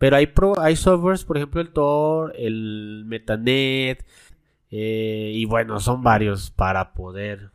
[0.00, 4.02] Pero hay, pro, hay softwares, por ejemplo, el Tor, el Metanet,
[4.70, 7.50] eh, y bueno, son varios para poder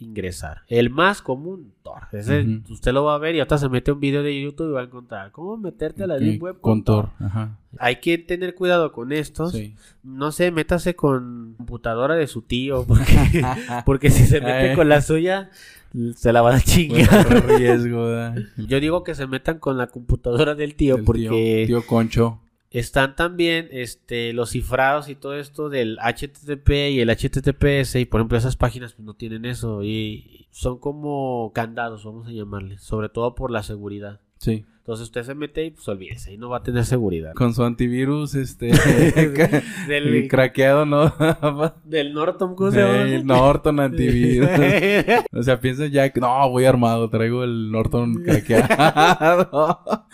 [0.00, 0.62] ingresar.
[0.68, 2.02] El más común, Tor.
[2.12, 2.72] Ese, Ujú.
[2.72, 4.80] Usted lo va a ver y ahorita se mete un video de YouTube y va
[4.80, 7.10] a encontrar cómo meterte a la Deep Web Con Tor.
[7.18, 7.58] Ajá.
[7.78, 9.52] Hay que tener cuidado con estos.
[9.52, 9.74] Sí.
[10.02, 13.04] No sé, métase con computadora de su tío, porque,
[13.86, 14.74] porque si se mete Eh.
[14.74, 15.50] con la suya,
[16.16, 17.46] se la van a Bueno, chingar.
[17.58, 18.36] riesgo, ¿verdad?
[18.56, 22.40] Yo digo que se metan con la computadora del tío, El porque tío, tío Concho.
[22.70, 28.20] Están también este, los cifrados y todo esto del HTTP y el HTTPS, y por
[28.20, 33.08] ejemplo esas páginas pues, no tienen eso, y son como candados, vamos a llamarle, sobre
[33.08, 34.20] todo por la seguridad.
[34.38, 34.64] Sí.
[34.78, 37.34] Entonces usted se mete y pues olvídese, ahí no va a tener seguridad.
[37.34, 38.70] Con su antivirus, este.
[39.88, 41.12] Del, craqueado, ¿no?
[41.84, 43.02] del Norton, ¿cómo se llama?
[43.02, 44.48] El Norton antivirus.
[45.32, 50.06] o sea, piensa ya que no, voy armado, traigo el Norton craqueado.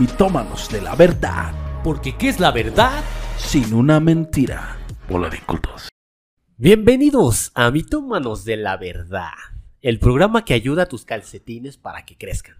[0.00, 1.52] Mitómanos de la verdad,
[1.84, 3.04] Porque ¿qué es la verdad?
[3.36, 4.78] sin una mentira.
[5.08, 5.90] Bola de incultos.
[6.56, 9.32] Bienvenidos a Mitómanos de la Verdad,
[9.82, 12.56] el programa que ayuda a tus calcetines para que crezcan,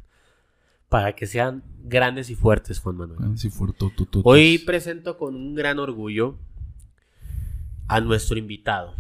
[0.91, 3.39] para que sean grandes y fuertes, Juan Manuel.
[3.39, 6.37] Sí, fue tu, tu, tu- Hoy presento con un gran orgullo
[7.89, 8.95] a nuestro invitado.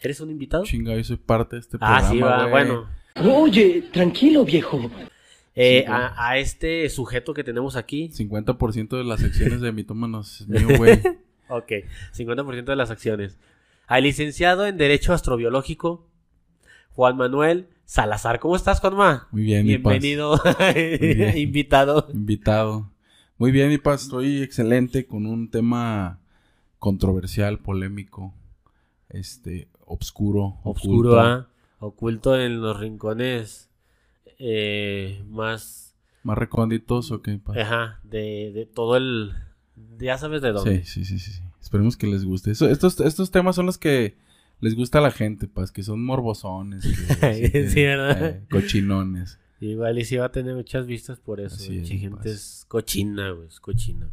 [0.00, 0.64] ¿Eres un invitado?
[0.64, 2.06] Chinga, yo soy parte de este programa.
[2.08, 2.50] Ah, sí, va, güey.
[2.50, 2.86] bueno.
[3.22, 4.90] Oye, tranquilo, viejo.
[5.54, 10.42] Eh, Sí, a, a este sujeto que tenemos aquí, 50% de las secciones de mitómanos
[10.42, 11.00] es mío, güey.
[11.48, 11.72] ok,
[12.14, 13.38] 50% de las acciones.
[13.86, 16.06] Al licenciado en Derecho Astrobiológico,
[16.90, 18.38] Juan Manuel Salazar.
[18.38, 19.26] ¿Cómo estás, Juanma?
[19.32, 19.98] Muy bien, mi paz.
[19.98, 20.40] Bienvenido,
[20.74, 21.36] bien.
[21.38, 22.06] invitado.
[22.12, 22.90] Invitado.
[23.36, 24.02] Muy bien, mi paz.
[24.02, 26.20] Estoy excelente con un tema
[26.78, 28.32] controversial, polémico,
[29.08, 31.48] este, obscuro, oculto, ¿ah?
[31.78, 33.69] Oculto en los rincones
[34.40, 39.32] eh, más, más recónditos, ¿o qué, ajá, de, de todo el,
[39.98, 40.84] ya sabes de dónde.
[40.84, 41.42] Sí, sí, sí, sí.
[41.60, 42.50] Esperemos que les guste.
[42.50, 44.16] Eso- estos, estos temas son los que
[44.60, 46.82] les gusta a la gente, pues, que son morbosones.
[47.20, 48.26] que- Sí, ¿verdad?
[48.26, 49.38] eh, cochinones.
[49.60, 51.54] Igual y sí va a tener muchas vistas por eso.
[51.56, 52.34] Así es, mucha gente pues.
[52.34, 54.08] es cochina, güey, es cochina.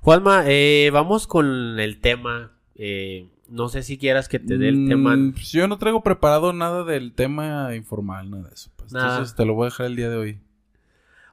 [0.00, 2.52] Juanma, eh, vamos con el tema.
[2.76, 5.16] eh, no sé si quieras que te dé el Mm, tema.
[5.32, 8.70] pues yo no traigo preparado nada del tema informal, nada de eso.
[8.76, 8.92] Pues.
[8.94, 10.40] Entonces te lo voy a dejar el día de hoy.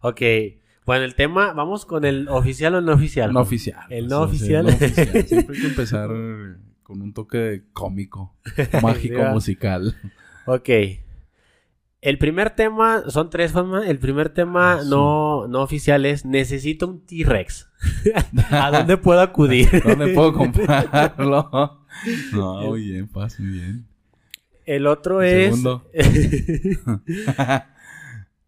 [0.01, 0.21] Ok,
[0.85, 3.33] bueno, el tema, vamos con el oficial o no oficial.
[3.33, 3.81] No oficial.
[3.89, 4.65] El pues, no oficial.
[4.65, 5.23] no oficial.
[5.27, 6.09] Siempre hay que empezar
[6.83, 8.33] con un toque cómico,
[8.81, 9.95] mágico, musical.
[10.45, 10.69] Ok.
[11.99, 13.85] El primer tema, son tres, Juanma.
[13.87, 14.89] El primer tema Ah, sí.
[14.89, 17.67] no, no oficial es necesito un T-Rex.
[18.51, 19.67] ¿A dónde puedo acudir?
[19.83, 21.85] ¿Dónde puedo comprarlo?
[22.33, 23.85] No, muy bien, paz, muy bien.
[24.65, 25.45] El otro El es.
[25.45, 25.89] segundo.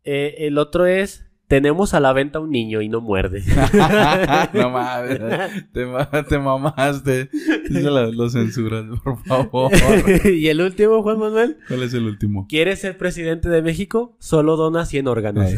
[0.06, 1.26] Eh, el otro es.
[1.48, 3.42] Tenemos a la venta un niño y no muerde.
[4.54, 5.20] no mames,
[5.74, 7.30] te, ma- te mamaste.
[7.72, 9.72] La- lo censuras, por favor.
[10.26, 11.58] y el último, Juan Manuel.
[11.68, 12.46] ¿Cuál es el último?
[12.48, 14.16] ¿Quieres ser presidente de México?
[14.20, 15.52] Solo dona 100 órganos.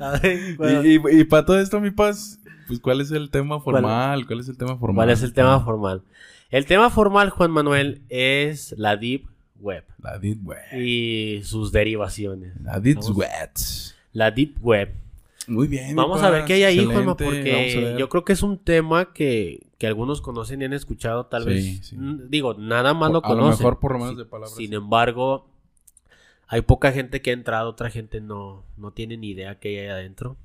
[0.00, 3.60] A ver, bueno, y, y, para todo esto, mi paz, pues, ¿cuál es el tema
[3.60, 4.26] formal?
[4.26, 4.96] ¿Cuál es el tema formal?
[4.96, 6.02] ¿Cuál es el tema formal?
[6.50, 9.26] El tema formal, Juan Manuel, es la Deep
[9.60, 10.58] Web La Deep Web.
[10.80, 12.52] y sus derivaciones.
[12.62, 13.50] La Deep Vamos- Web.
[14.12, 14.92] La Deep Web.
[15.48, 15.96] Muy bien.
[15.96, 19.66] Vamos a ver qué hay ahí, Juanma, porque yo creo que es un tema que,
[19.78, 21.86] que algunos conocen y han escuchado, tal Sí, vez.
[21.86, 21.96] sí.
[22.28, 23.58] Digo, nada más lo a lo conocen.
[23.58, 24.54] mejor por lo menos Sin- de palabras.
[24.56, 25.48] Sin embargo,
[26.46, 29.78] hay poca gente que ha entrado, otra gente no, no tiene ni idea qué hay
[29.78, 30.36] ahí adentro.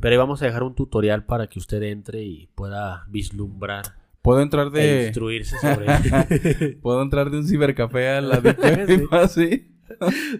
[0.00, 3.84] Pero ahí vamos a dejar un tutorial para que usted entre y pueda vislumbrar
[4.22, 5.02] Puedo entrar e de...
[5.06, 9.70] instruirse sobre Puedo entrar de un cibercafé a la Web, Sí.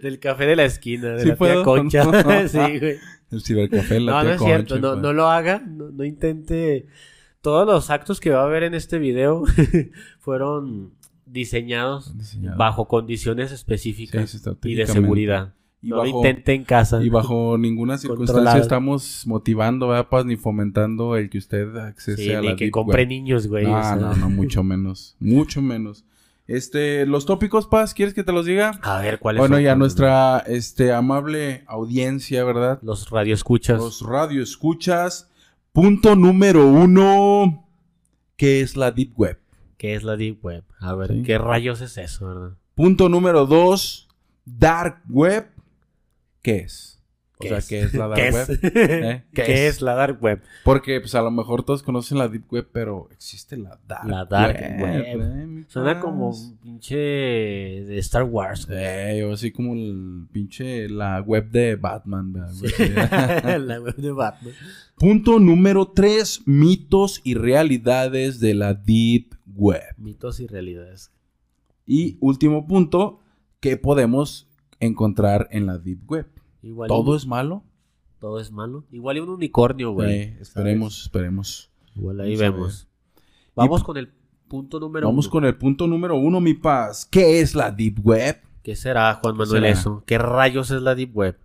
[0.01, 1.63] del café de la esquina, de Sí la tía.
[1.63, 2.05] Concha.
[2.49, 2.97] sí, güey.
[3.31, 6.87] El cibercafé, la No, tía no es cierto, Concha, no, no lo haga, no, intente.
[7.43, 9.45] Todos los actos que va a haber en este video
[10.19, 10.95] fueron
[11.27, 12.57] diseñados Diseñado.
[12.57, 15.55] bajo condiciones específicas sí, y de seguridad.
[15.85, 17.03] Y no lo intente en casa.
[17.05, 18.63] Y bajo ninguna circunstancia Controlado.
[18.63, 20.25] estamos motivando, ¿verdad, Paz?
[20.25, 23.09] Ni fomentando el que usted accese Sí, a la ni que Deep compre Web.
[23.09, 23.65] niños, güey.
[23.67, 23.97] No, o sea.
[23.97, 25.17] no, no, mucho menos.
[25.21, 26.05] Mucho menos.
[26.47, 28.73] Este, los tópicos, Paz, ¿quieres que te los diga?
[28.83, 29.63] A ver, ¿cuáles Bueno, son?
[29.65, 32.79] y a nuestra este, amable audiencia, ¿verdad?
[32.83, 33.79] Los radioescuchas.
[33.79, 35.31] Los radioescuchas.
[35.73, 37.67] Punto número uno.
[38.37, 39.39] ¿Qué es la Deep Web?
[39.79, 40.65] ¿Qué es la Deep Web?
[40.81, 41.23] A ver, Sí.
[41.23, 42.51] ¿qué rayos es eso, verdad?
[42.75, 44.09] Punto número dos.
[44.45, 45.47] Dark Web.
[46.45, 47.01] ¿Qué es?
[47.37, 47.69] O ¿Qué sea, es?
[47.69, 48.47] ¿qué es la dark ¿Qué web?
[48.51, 48.59] es?
[48.63, 49.25] ¿Eh?
[49.33, 49.81] ¿Qué, es?
[49.83, 50.41] la dark web?
[50.63, 54.25] Porque pues a lo mejor todos conocen la deep web, pero existe la dark La
[54.27, 54.81] dark web.
[54.81, 55.05] web.
[55.07, 56.33] eh, Suena como
[56.63, 58.69] pinche de Star Wars.
[58.71, 62.33] Eh, o así como el pinche la web de Batman.
[62.35, 63.59] ¿verdad?
[63.59, 64.53] La web de Batman.
[64.97, 66.43] Punto número 3.
[66.45, 69.83] Mitos y realidades de la deep web.
[69.97, 71.11] Mitos y realidades.
[71.87, 73.21] Y último punto,
[73.61, 74.47] ¿qué podemos
[74.79, 76.27] encontrar en la deep web?
[76.65, 77.63] Igual ¿Todo un- es malo?
[78.21, 78.85] todo es malo.
[78.91, 80.35] Igual y un unicornio, güey.
[80.41, 81.71] Esperemos, esperemos.
[81.95, 82.89] Igual ahí Vamos vemos.
[83.55, 84.09] Vamos con el
[84.49, 85.33] punto número Vamos uno.
[85.33, 87.05] con el punto número uno, mi paz.
[87.05, 88.41] ¿Qué es la deep web?
[88.63, 89.69] ¿Qué será, Juan ¿Qué Manuel, será?
[89.69, 90.03] eso?
[90.07, 91.37] ¿Qué rayos es la Deep Web?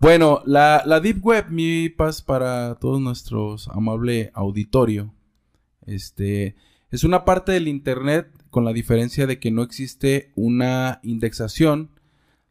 [0.00, 5.12] Bueno, la, la Deep Web, mi paz para todos nuestros amable auditorio,
[5.84, 6.56] este,
[6.90, 11.90] es una parte del Internet con la diferencia de que no existe una indexación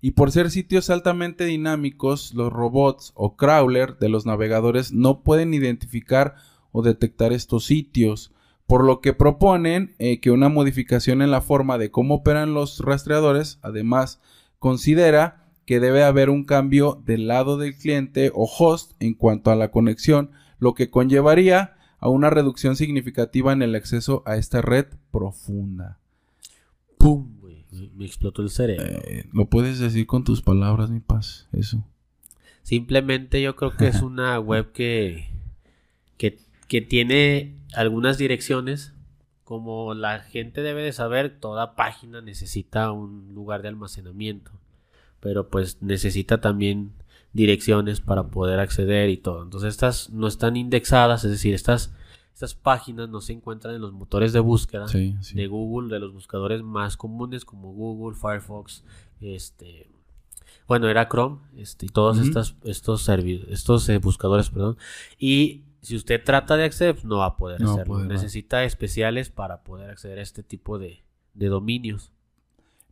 [0.06, 5.52] y por ser sitios altamente dinámicos, los robots o crawler de los navegadores no pueden
[5.56, 6.36] identificar
[6.72, 8.31] o detectar estos sitios,
[8.68, 12.81] por lo que proponen eh, que una modificación en la forma de cómo operan los
[12.81, 14.22] rastreadores, además,
[14.60, 19.56] considera que debe haber un cambio del lado del cliente o host en cuanto a
[19.56, 20.30] la conexión,
[20.60, 25.98] lo que conllevaría a una reducción significativa en el acceso a esta red profunda.
[27.95, 28.86] Me explotó el cerebro.
[28.86, 31.48] Eh, ¿Lo puedes decir con tus palabras, mi paz?
[31.51, 31.83] Eso.
[32.63, 35.30] Simplemente yo creo que es una web que,
[36.18, 38.94] que, que tiene algunas direcciones.
[39.44, 44.51] Como la gente debe de saber, toda página necesita un lugar de almacenamiento.
[45.19, 46.94] Pero pues necesita también
[47.36, 49.44] direcciones para poder acceder y todo.
[49.44, 51.94] Entonces estas no están indexadas, es decir, estas,
[52.36, 55.36] estas páginas no se encuentran en los motores de búsqueda Sí, sí.
[55.36, 58.84] de Google, de los buscadores más comunes como Google, Firefox,
[59.22, 59.90] este,
[60.68, 64.78] bueno, era Chrome, este, y todos estas, estos estos eh, buscadores, perdón.
[65.18, 67.94] Y si usted trata de acceder, pues, no va a poder No hacerlo.
[67.94, 68.14] poder, no.
[68.14, 71.06] Necesita especiales para poder acceder a este tipo de,
[71.36, 72.12] de dominios.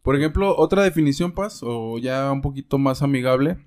[0.03, 3.57] Por ejemplo, otra definición, Paz, o ya un poquito más amigable,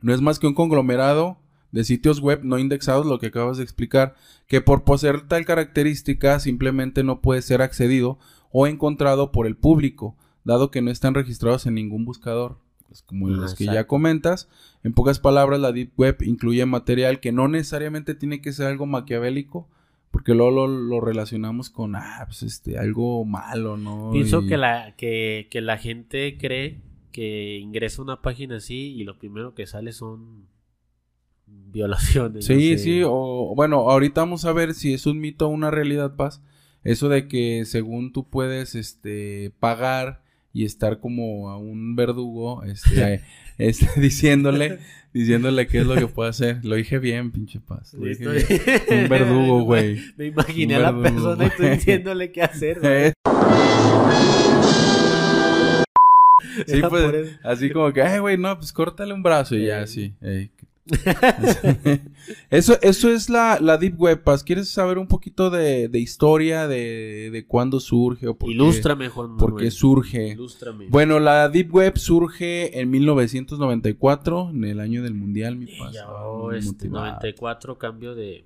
[0.00, 1.38] no es más que un conglomerado
[1.72, 4.14] de sitios web no indexados, lo que acabas de explicar,
[4.46, 8.18] que por poseer tal característica simplemente no puede ser accedido
[8.50, 12.58] o encontrado por el público, dado que no están registrados en ningún buscador.
[12.88, 14.50] Pues como en Ah, los que ya comentas,
[14.84, 18.84] en pocas palabras, la Deep Web incluye material que no necesariamente tiene que ser algo
[18.84, 19.66] maquiavélico,
[20.10, 24.10] porque luego lo, lo relacionamos con ah, pues, este, algo malo, ¿no?
[24.12, 26.82] Pienso Y- que la, que, que la gente cree
[27.12, 30.46] que ingresa a una página así y lo primero que sale son
[31.72, 32.48] violaciones.
[32.48, 32.78] no Sí, sé.
[32.84, 36.42] sí, o bueno, ahorita vamos a ver si es un mito o una realidad, Paz.
[36.84, 40.20] Eso de que según tú puedes este pagar
[40.52, 43.22] y estar como a un verdugo, este, eh,
[43.58, 44.78] este, diciéndole,
[45.14, 46.64] diciéndole qué es lo que puede hacer.
[46.64, 47.94] Lo dije bien, pinche Paz.
[47.94, 49.02] Lo dije bien.
[49.04, 50.00] Un verdugo, güey.
[50.16, 51.70] Me imaginé a la persona y güey.
[51.76, 52.80] diciéndole qué hacer.
[52.80, 52.92] güey.
[53.06, 53.12] Eh,
[56.66, 59.78] Sí, Era pues, así como que, ay, güey, no, pues córtale un brazo y ya,
[59.78, 59.82] Eh.
[59.82, 60.14] así.
[60.20, 60.50] ey.
[62.50, 64.42] eso, eso es la, la Deep Web, Paz.
[64.42, 69.36] ¿Quieres saber un poquito de, de historia, de, de cuándo surge o por Ilústrame, Juan
[69.36, 70.30] por qué surge?
[70.30, 70.88] Ilústrame.
[70.88, 75.92] Bueno, la Deep Web surge en 1994, en el año del Mundial, mi Paz.
[75.92, 77.06] Ya, oh, este, motivado.
[77.06, 78.44] 94, cambio de,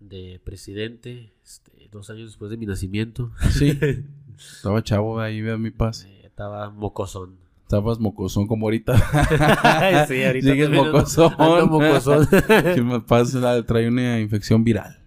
[0.00, 3.30] de presidente, este, dos años después de mi nacimiento.
[3.50, 3.78] Sí,
[4.38, 6.04] estaba chavo ahí, mi Paz.
[6.04, 7.41] Eh, estaba mocosón.
[7.72, 8.98] Estabas mocosón como ahorita.
[10.06, 11.32] sí, ahorita Sigues mocosón.
[11.38, 12.28] ando mocosón.
[12.74, 14.98] que me pasa, trae una infección viral.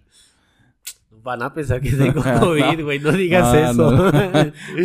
[1.22, 2.98] Van a pensar que tengo COVID, güey.
[2.98, 3.92] No digas Ah, eso.
[3.92, 4.12] no.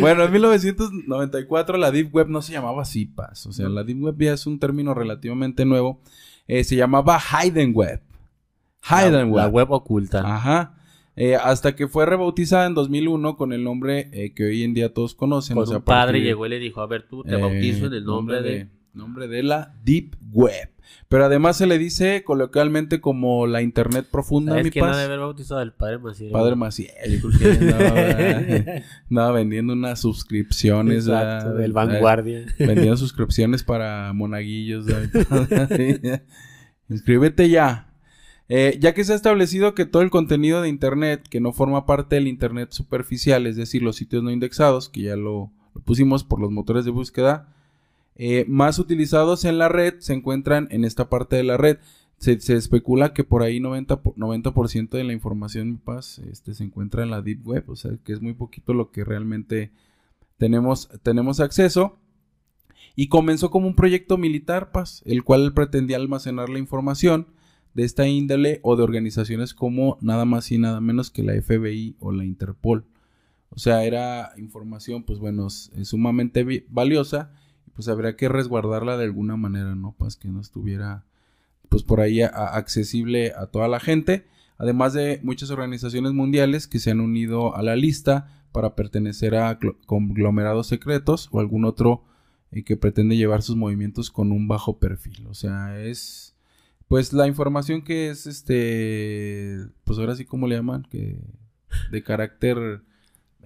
[0.00, 2.84] bueno, en 1994 la Deep Web no se llamaba
[3.16, 3.46] Paz.
[3.46, 6.00] O sea, la Deep Web ya es un término relativamente nuevo.
[6.46, 8.00] Eh, se llamaba Hidden Web.
[8.88, 9.34] Hidden la, Web.
[9.34, 10.22] la web oculta.
[10.36, 10.74] Ajá.
[11.14, 14.94] Eh, hasta que fue rebautizada en 2001 con el nombre eh, que hoy en día
[14.94, 15.54] todos conocen.
[15.54, 17.36] Con o sea, un partir padre llegó y le dijo, a ver, tú te eh,
[17.36, 18.68] bautizo en el nombre de...
[18.94, 20.68] Nombre de la Deep Web.
[21.08, 24.98] Pero además se le dice coloquialmente como la Internet profunda, ¿Sabes mi quién ha paz.
[24.98, 26.30] de haber bautizado al padre Maciel?
[26.30, 27.22] Padre Maciel,
[27.60, 31.06] andaba, andaba vendiendo unas suscripciones.
[31.06, 32.44] Exacto, del Vanguardia.
[32.58, 34.86] Vendiendo suscripciones para monaguillos.
[36.90, 37.91] Inscríbete ya.
[38.54, 41.86] Eh, ya que se ha establecido que todo el contenido de Internet que no forma
[41.86, 45.50] parte del Internet superficial, es decir, los sitios no indexados, que ya lo,
[45.86, 47.48] pusimos por los motores de búsqueda,
[48.14, 51.78] eh, más utilizados en la red se encuentran en esta parte de la red.
[52.18, 57.04] Se, especula que por ahí 90%, por- 90% de la información, paz, este, se encuentra
[57.04, 59.70] en la Deep Web, o sea, que es muy poquito lo que realmente
[60.36, 61.96] tenemos, tenemos acceso.
[62.96, 67.28] Y comenzó como un proyecto militar, Paz, el cual pretendía almacenar la información
[67.74, 71.96] de esta índole o de organizaciones como nada más y nada menos que la FBI
[72.00, 72.84] o la Interpol.
[73.50, 77.32] O sea, era información, pues bueno, es sumamente valiosa
[77.74, 79.94] pues habría que resguardarla de alguna manera, ¿no?
[79.98, 81.04] Pues que no estuviera,
[81.68, 84.26] pues por ahí accesible a toda la gente.
[84.58, 89.58] Además de muchas organizaciones mundiales que se han unido a la lista para pertenecer a
[89.86, 92.04] conglomerados secretos o algún otro
[92.52, 95.26] eh, que pretende llevar sus movimientos con un bajo perfil.
[95.26, 96.31] O sea, es
[96.92, 101.16] pues la información que es este, pues ahora sí como le llaman, que
[101.90, 102.82] de carácter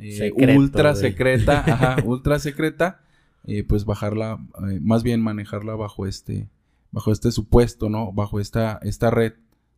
[0.00, 3.02] eh, Secreto, ultra secreta, ajá, ultra secreta,
[3.44, 6.48] eh, pues bajarla, eh, más bien manejarla bajo este,
[6.90, 8.10] bajo este supuesto, ¿no?
[8.12, 9.34] Bajo esta, esta red,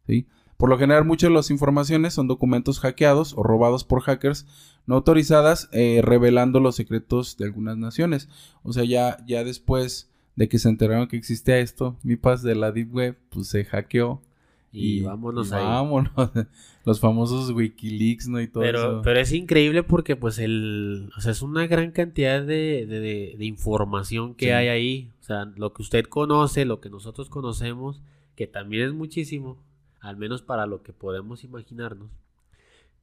[0.06, 0.26] ¿sí?
[0.56, 4.46] Por lo general, muchas de las informaciones son documentos hackeados o robados por hackers
[4.86, 8.30] no autorizadas, eh, revelando los secretos de algunas naciones.
[8.62, 12.54] O sea, ya, ya después de que se enteraron que existía esto, mi paz de
[12.54, 14.22] la Deep Web, pues se hackeó.
[14.70, 15.64] Y, vámonos y ahí.
[15.64, 16.12] Vámonos.
[16.84, 18.40] Los famosos Wikileaks, ¿no?
[18.40, 19.02] Y todo Pero, eso.
[19.02, 23.34] pero es increíble porque pues el, o sea, es una gran cantidad de, de- de-
[23.36, 24.50] de información que Sí.
[24.52, 25.10] hay ahí.
[25.20, 28.00] O sea, lo que usted conoce, lo que nosotros conocemos,
[28.36, 29.58] que también es muchísimo,
[30.00, 32.10] al menos para lo que podemos imaginarnos,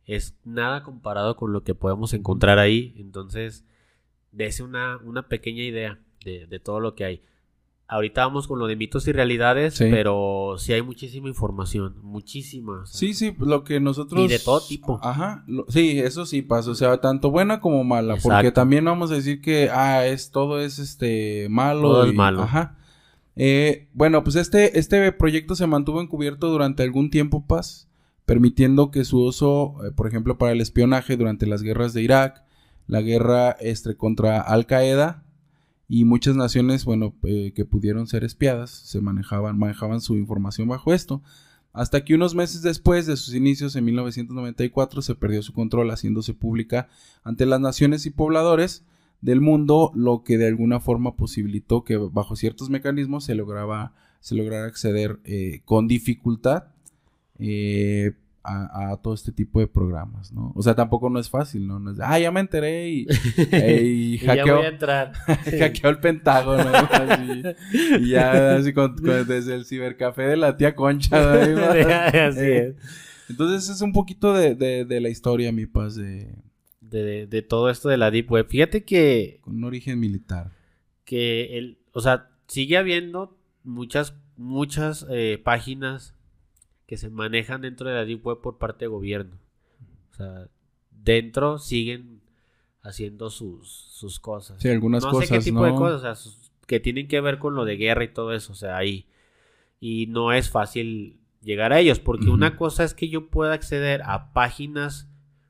[0.05, 2.93] es nada comparado con lo que podemos encontrar ahí.
[2.97, 3.65] Entonces,
[4.31, 7.21] dese una, una pequeña idea de, de todo lo que hay.
[7.87, 9.85] Ahorita vamos con lo de mitos y realidades, Sí.
[9.91, 12.81] pero sí hay muchísima información, muchísima.
[12.81, 14.19] o sea, Sí, sí, lo que nosotros...
[14.25, 14.99] Y de todo tipo.
[15.03, 19.11] Ajá, lo- sí, eso sí pasa, o sea, tanto buena como mala, porque también vamos
[19.11, 21.81] a decir que, ah, es, todo es, este, malo.
[21.83, 22.41] Todo es malo.
[22.41, 22.75] Ajá.
[23.35, 27.87] Eh, bueno, pues este, este proyecto se mantuvo encubierto durante algún tiempo, Paz,
[28.25, 32.43] permitiendo que su uso, eh, por ejemplo, para el espionaje durante las guerras de Irak,
[32.87, 35.24] la guerra este, contra Al Qaeda
[35.87, 40.93] y muchas naciones, bueno, eh, que pudieron ser espiadas, se manejaban, manejaban su información bajo
[40.93, 41.21] esto.
[41.73, 46.33] Hasta que unos meses después de sus inicios, en 1994, se perdió su control, haciéndose
[46.33, 46.87] pública
[47.23, 48.85] ante las naciones y pobladores
[49.21, 54.35] del mundo, lo que de alguna forma posibilitó que bajo ciertos mecanismos se lograba, se
[54.35, 56.65] lograra acceder eh, con dificultad
[57.37, 58.13] eh,
[58.45, 60.51] a, a todo este tipo de programas, ¿no?
[60.55, 61.79] O sea, tampoco no es fácil, ¿no?
[61.79, 63.07] No es, ah, ya me enteré y,
[63.51, 65.11] eh, y ya voy a entrar.
[65.59, 66.71] hackeó el Pentágono, ¿no?
[66.91, 67.43] Así,
[68.01, 71.63] y ya así con- con- desde el cibercafé de la tía Concha, ¿no?
[71.65, 72.75] Así Eh, es.
[73.29, 76.35] Entonces es un poquito de, de, de la historia, mi paz, de
[76.81, 78.47] De, de- de todo esto de la Deep Web.
[78.49, 80.51] Fíjate que, con un origen militar.
[81.05, 86.13] que el, o sea, sigue habiendo muchas, muchas eh, páginas
[86.85, 89.37] que se manejan dentro de la Deep Web por parte de gobierno.
[90.11, 90.47] O sea,
[90.91, 92.21] dentro siguen
[92.81, 94.61] haciendo sus, sus cosas.
[94.61, 95.65] Sí, algunas no cosas, sé qué tipo ¿no?
[95.65, 98.33] de cosas, o sea, sus- que tienen que ver con lo de guerra y todo
[98.33, 99.07] eso, o sea, ahí.
[99.79, 104.01] Y no es fácil llegar a ellos, porque una cosa es que yo pueda acceder
[104.03, 105.07] a páginas,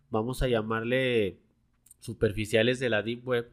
[0.10, 1.39] vamos a llamarle
[2.00, 3.51] superficiales de la Deep Web,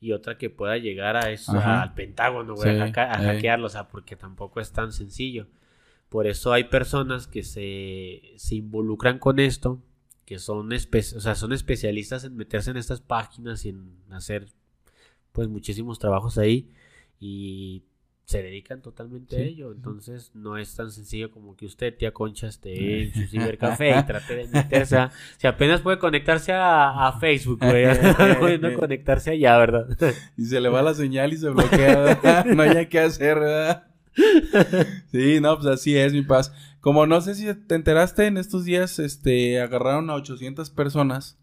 [0.00, 1.82] y otra que pueda llegar a eso, Ajá.
[1.82, 2.92] al Pentágono, güey, Sí, a, eh.
[2.92, 5.46] hackearlo, o sea, porque tampoco es tan sencillo.
[6.10, 9.80] Por eso hay personas que se, se involucran con esto,
[10.26, 14.46] que son, espe- o sea, son especialistas en meterse en estas páginas y en hacer
[15.32, 16.68] pues muchísimos trabajos ahí
[17.20, 17.84] y
[18.24, 19.72] se dedican totalmente a ello.
[19.72, 24.02] Entonces no es tan sencillo como que usted, tía Concha, esté en su cibercafé y
[24.04, 24.96] trate de meterse.
[24.98, 27.84] a- Si apenas puede conectarse a, a Facebook, güey.
[28.60, 29.86] no conectarse allá, ¿verdad?
[30.36, 32.44] Y se le va la señal y se bloquea.
[32.46, 33.86] no hay qué hacer, ¿verdad?
[35.12, 36.52] Sí, no, pues así es, mi paz.
[36.80, 41.36] Como no sé si te enteraste, en estos días este, agarraron a 800 personas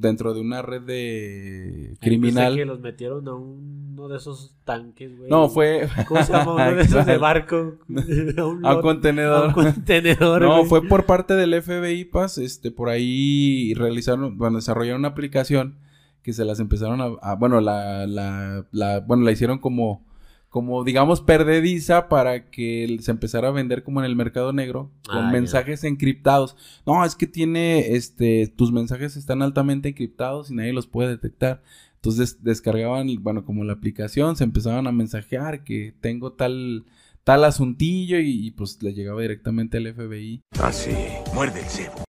[0.00, 2.56] dentro de una red de criminal.
[2.56, 5.30] que los metieron a uno de esos tanques, güey.
[5.30, 6.54] No, fue ¿Cómo se llama?
[6.54, 7.56] Uno de esos de barco.
[7.88, 9.44] a un, a un lot- contenedor.
[9.44, 10.42] a un contenedor.
[10.42, 10.66] No, güey.
[10.68, 15.76] fue por parte del FBI, Paz, este, por ahí realizaron, bueno, desarrollaron una aplicación
[16.22, 20.04] que se las empezaron a, a- bueno, la, la, la, bueno, la hicieron como,
[20.48, 25.26] como, digamos, perdediza para que se empezara a vender como en el mercado negro, con
[25.26, 26.56] Ah, mensajes encriptados.
[26.86, 31.62] No, es que tiene, este, tus mensajes están altamente encriptados y nadie los puede detectar.
[31.96, 36.86] Entonces descargaban, bueno, como la aplicación, se empezaban a mensajear que tengo tal,
[37.24, 40.92] tal asuntillo y, y, pues le llegaba directamente al FBI Así,
[41.34, 42.07] muerde el cebo.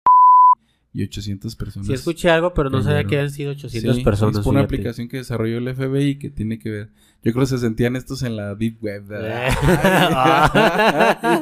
[0.94, 1.88] Y 800 personas.
[1.88, 4.38] Sí escuché algo, pero no sabía que habían sido 800 Sí, personas.
[4.40, 4.74] Es una fíjate.
[4.76, 6.88] aplicación que desarrolló el FBI que tiene que ver.
[7.22, 9.04] Yo creo que se sentían estos en la Deep Web.
[9.12, 10.70] Ah.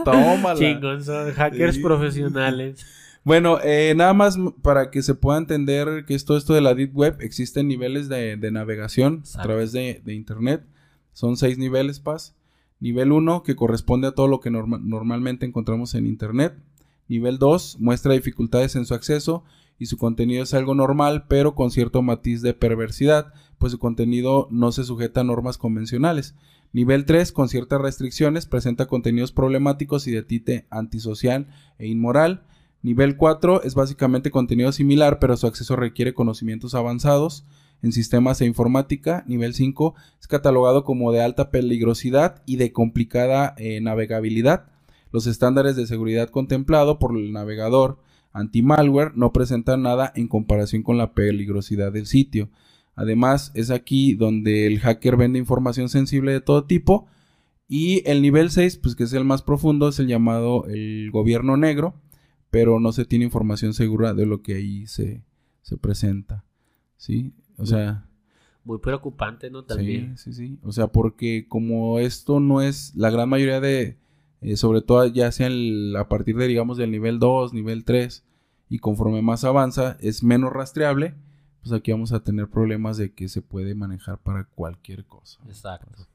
[0.04, 0.58] Tómala.
[0.58, 1.82] Chingón, son hackers Sí.
[1.82, 2.84] profesionales.
[3.24, 6.74] Bueno, eh, nada más para que se pueda entender que es todo esto de la
[6.74, 10.64] Deep Web, existen niveles de, de navegación a través de, de Internet.
[11.12, 12.34] Son seis niveles, Paz.
[12.80, 16.54] Nivel 1, que corresponde a todo lo que norma- normalmente encontramos en Internet.
[17.08, 19.44] Nivel 2, muestra dificultades en su acceso
[19.78, 24.48] y su contenido es algo normal, pero con cierto matiz de perversidad, pues su contenido
[24.50, 26.34] no se sujeta a normas convencionales.
[26.72, 32.44] Nivel 3, con ciertas restricciones, presenta contenidos problemáticos y de tinte antisocial e inmoral.
[32.82, 37.44] Nivel 4 es básicamente contenido similar, pero su acceso requiere conocimientos avanzados
[37.82, 39.24] en sistemas e informática.
[39.26, 44.71] Nivel 5 es catalogado como de alta peligrosidad y de complicada eh, navegabilidad.
[45.12, 47.98] Los estándares de seguridad contemplado por el navegador
[48.32, 52.48] anti-malware no presentan nada en comparación con la peligrosidad del sitio.
[52.94, 57.06] Además, es aquí donde el hacker vende información sensible de todo tipo.
[57.68, 61.56] Y el nivel 6, pues que es el más profundo, es el llamado el gobierno
[61.56, 61.94] negro,
[62.50, 65.24] pero no se tiene información segura de lo que ahí se,
[65.62, 66.44] se presenta.
[66.96, 67.32] ¿Sí?
[67.56, 68.08] O sea,
[68.64, 69.64] Muy preocupante, ¿no?
[69.64, 70.16] También.
[70.18, 70.58] Sí, sí, sí.
[70.62, 73.98] O sea, porque como esto no es la gran mayoría de,
[74.42, 78.24] eh, sobre todo ya sea el- a partir de, digamos, del nivel 2, nivel 3,
[78.68, 81.14] y conforme más avanza, es menos rastreable,
[81.62, 85.38] pues aquí vamos a tener problemas de que se puede manejar para cualquier cosa.
[85.46, 86.06] Exacto.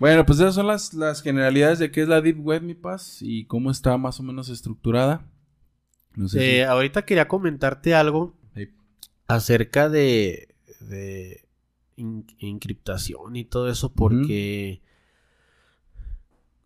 [0.00, 3.18] Bueno, pues esas son las, las generalidades de qué es la Deep Web, mi paz,
[3.20, 5.24] y cómo está más o menos estructurada.
[6.16, 8.68] No sé si- Eh, ahorita quería comentarte algo Sí.
[9.28, 10.48] acerca de,
[10.80, 11.44] de
[11.96, 14.80] in- encriptación y todo eso, porque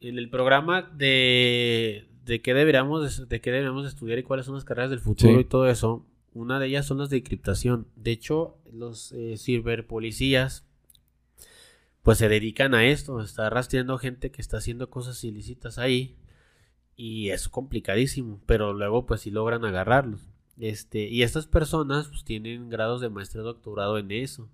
[0.01, 4.65] en el programa de, de qué deberíamos de qué deberíamos estudiar y cuáles son las
[4.65, 5.41] carreras del futuro Sí.
[5.41, 7.87] y todo eso, una de ellas son las de encriptación.
[7.97, 10.65] De hecho, los eh, ciberpolicías
[12.03, 16.17] pues se dedican a esto, está rastreando gente que está haciendo cosas ilícitas ahí
[16.97, 20.29] y es complicadísimo, pero luego pues sí logran agarrarlos.
[20.59, 24.49] Este, y estas personas pues tienen grados de maestría y doctorado en eso.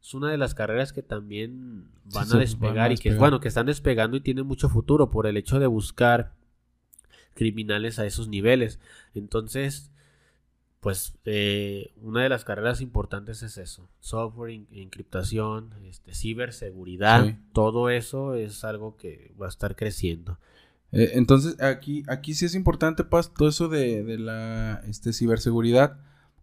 [0.00, 2.94] Es una de las carreras que también van Sí, a sí, van a despegar y
[2.94, 3.18] que despegar.
[3.18, 6.32] bueno, que están despegando y tienen mucho futuro por el hecho de buscar
[7.34, 8.80] criminales a esos niveles.
[9.14, 9.90] Entonces,
[10.80, 17.36] pues eh, una de las carreras importantes es eso, software, en- encriptación, este, ciberseguridad, Sí.
[17.52, 20.38] todo eso es algo que va a estar creciendo.
[20.92, 25.98] Eh, entonces, aquí, aquí sí es importante, Paz, todo eso de, de la este, ciberseguridad,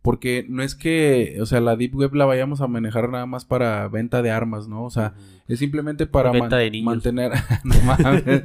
[0.05, 3.43] porque no es que, o sea, la Deep Web la vayamos a manejar nada más
[3.43, 4.83] para venta de armas, ¿no?
[4.83, 5.15] O sea,
[5.47, 6.85] es simplemente para Venta man- de niños.
[6.85, 7.31] mantener,
[7.63, 8.43] no mames,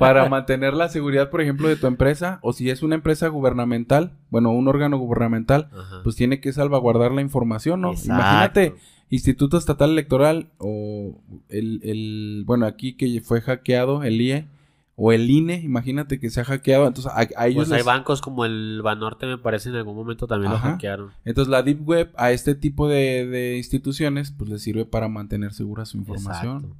[0.00, 4.14] para mantener la seguridad, por ejemplo, de tu empresa, o si es una empresa gubernamental,
[4.30, 6.00] bueno, un órgano gubernamental, Ajá.
[6.02, 7.92] pues tiene que salvaguardar la información, ¿no?
[7.92, 8.12] Exacto.
[8.12, 8.74] Imagínate,
[9.08, 14.48] Instituto Estatal Electoral o el, el, bueno, aquí que fue hackeado, el IE
[14.98, 17.84] o el INE, imagínate que se ha hackeado, entonces a, a ellos Pues hay les-
[17.86, 20.66] bancos como el Banorte, me parece, en algún momento también Ajá.
[20.68, 21.10] lo hackearon.
[21.24, 25.52] entonces la Deep Web a este tipo de, de instituciones pues les sirve para mantener
[25.52, 26.56] segura su información.
[26.56, 26.76] Exacto.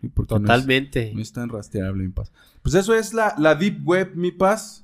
[0.00, 1.12] Sí, porque no es- Totalmente.
[1.14, 2.30] No es, tan rastreable, mi paz.
[2.62, 4.82] Pues eso es la, la Deep Web, mi paz.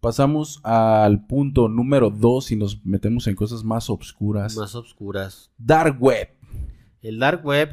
[0.00, 4.56] Pasamos al punto número 2 y nos metemos en cosas más obscuras.
[4.56, 5.50] Más oscuras.
[5.58, 6.28] Dark Web.
[7.02, 7.72] El Dark Web,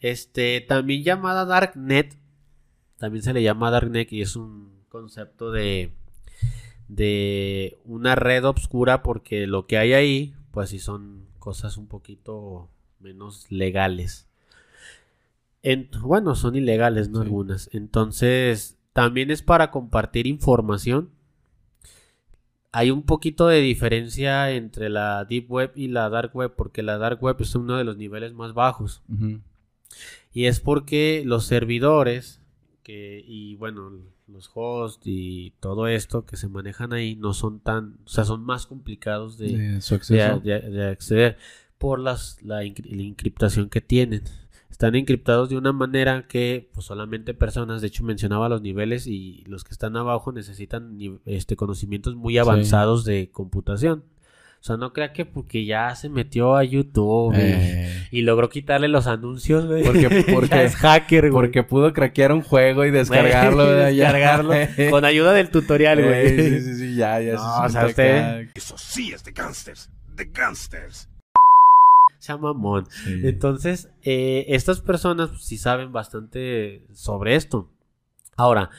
[0.00, 2.18] este, también llamada Darknet,
[3.02, 5.90] también se le llama Darknet y es un concepto de,
[6.86, 12.68] de una red oscura porque lo que hay ahí, pues sí son cosas un poquito
[13.00, 14.28] menos legales.
[15.64, 17.18] En- bueno, son ilegales, ¿no?
[17.18, 17.24] Sí.
[17.24, 17.70] Algunas.
[17.72, 21.10] Entonces, también es para compartir información.
[22.70, 26.98] Hay un poquito de diferencia entre la Deep Web y la Dark Web, porque la
[26.98, 29.02] Dark Web es uno de los niveles más bajos.
[30.32, 32.38] Y es porque los servidores
[32.82, 33.90] que, y bueno,
[34.26, 38.42] los hosts y todo esto que se manejan ahí no son tan, o sea, son
[38.44, 40.40] más complicados de, De su de, acceso.
[40.40, 41.36] de- de acceder
[41.78, 44.22] por las, la, encri- la encriptación que tienen.
[44.70, 49.44] Están encriptados de una manera que pues, solamente personas, de hecho mencionaba los niveles y
[49.46, 54.02] los que están abajo necesitan este, conocimientos muy avanzados de computación.
[54.62, 58.48] O sea, no crea que porque ya se metió a YouTube y- Eh, y, logró
[58.48, 59.82] quitarle los anuncios, güey.
[59.82, 61.32] Porque- es hacker, güey.
[61.32, 63.64] porque pudo craquear un juego y descargarlo.
[63.64, 64.54] Güey, descargarlo
[64.90, 66.26] con ayuda del tutorial, güey.
[66.28, 67.32] Eh, sí, sí, sí, ya, ya.
[67.34, 68.50] No, se o sea, usted-.
[68.54, 69.90] Eso sí es de gangsters.
[70.14, 71.08] De gangsters.
[72.20, 72.86] Sea mamón.
[72.88, 73.20] Sí.
[73.24, 77.68] Entonces, eh, estas personas pues, sí saben bastante sobre esto.
[78.36, 78.70] Ahora,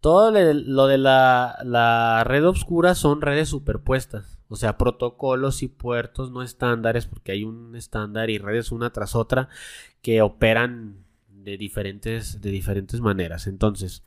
[0.00, 4.35] todo lo de la, la red oscura son redes superpuestas.
[4.48, 9.14] O sea, protocolos y puertos no estándares, porque hay un estándar y redes una tras
[9.16, 9.48] otra
[10.02, 10.98] que operan
[11.30, 13.46] de diferentes, de diferentes maneras.
[13.46, 14.02] Entonces,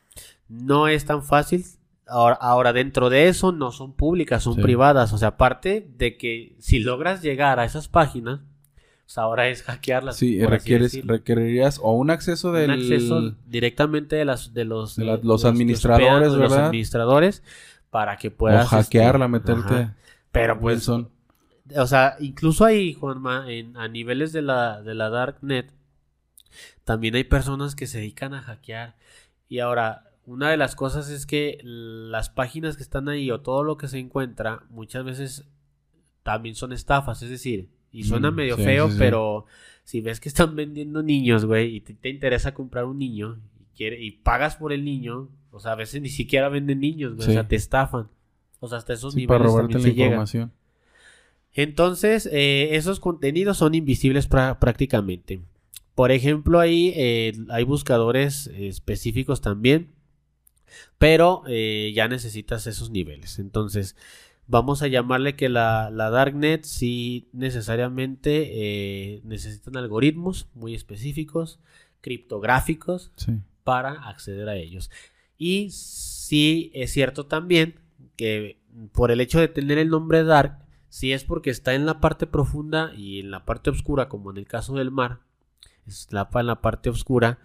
[0.48, 1.66] no es tan fácil.
[2.08, 4.62] Ahora, ahora, dentro de eso no son públicas, son Sí.
[4.62, 5.14] privadas.
[5.14, 8.40] O sea, aparte de que si logras llegar a esas páginas,
[9.06, 10.18] O sea, ahora es hackearlas.
[10.18, 12.70] Sí, requieres, requerirías o un acceso del...
[12.70, 16.52] Un acceso directamente de, las, de los, de la- de los administradores, hospedan, de Los
[16.52, 16.66] ¿verdad?
[16.68, 17.42] administradores
[17.90, 18.68] para que o puedas...
[18.68, 19.74] hackearla, este, meterte...
[19.74, 19.96] ajá.
[20.32, 21.10] Pero pues son
[21.78, 25.72] o sea, incluso ahí, Juanma, en, a niveles de la, de la Darknet,
[26.84, 28.96] también hay personas que se dedican a hackear.
[29.48, 33.64] Y ahora, una de las cosas es que las páginas que están ahí o todo
[33.64, 35.48] lo que se encuentra, muchas veces
[36.24, 37.22] también son estafas.
[37.22, 39.00] Es decir, y suena Mm, medio sí, feo, sí, sí.
[39.00, 39.46] pero
[39.84, 43.66] si ves que están vendiendo niños, güey, y te, te interesa comprar un niño y,
[43.76, 47.30] quiere, y pagas por el niño, o sea, a veces ni siquiera venden niños, güey,
[47.30, 48.10] o sea, te estafan.
[48.60, 50.52] O sea, hasta esos Sí, para niveles robarte también la se información.
[51.54, 55.42] Entonces, eh, esos contenidos son invisibles prácticamente.
[55.96, 59.90] Por ejemplo, ahí eh, hay buscadores específicos también,
[60.98, 63.40] pero eh, ya necesitas esos niveles.
[63.40, 63.96] Entonces,
[64.48, 71.60] vamos a llamarle que la, la Darknet sí necesariamente necesitan algoritmos muy específicos,
[72.02, 73.34] criptográficos, Sí.
[73.64, 74.90] para acceder a ellos.
[75.38, 77.76] Y sí es cierto también
[78.20, 78.58] que
[78.92, 82.28] por el hecho de tener el nombre Dark, si es porque está en la parte
[82.28, 85.20] profunda y en la parte oscura, como en el caso del mar,
[85.88, 87.40] es la, en la parte oscura,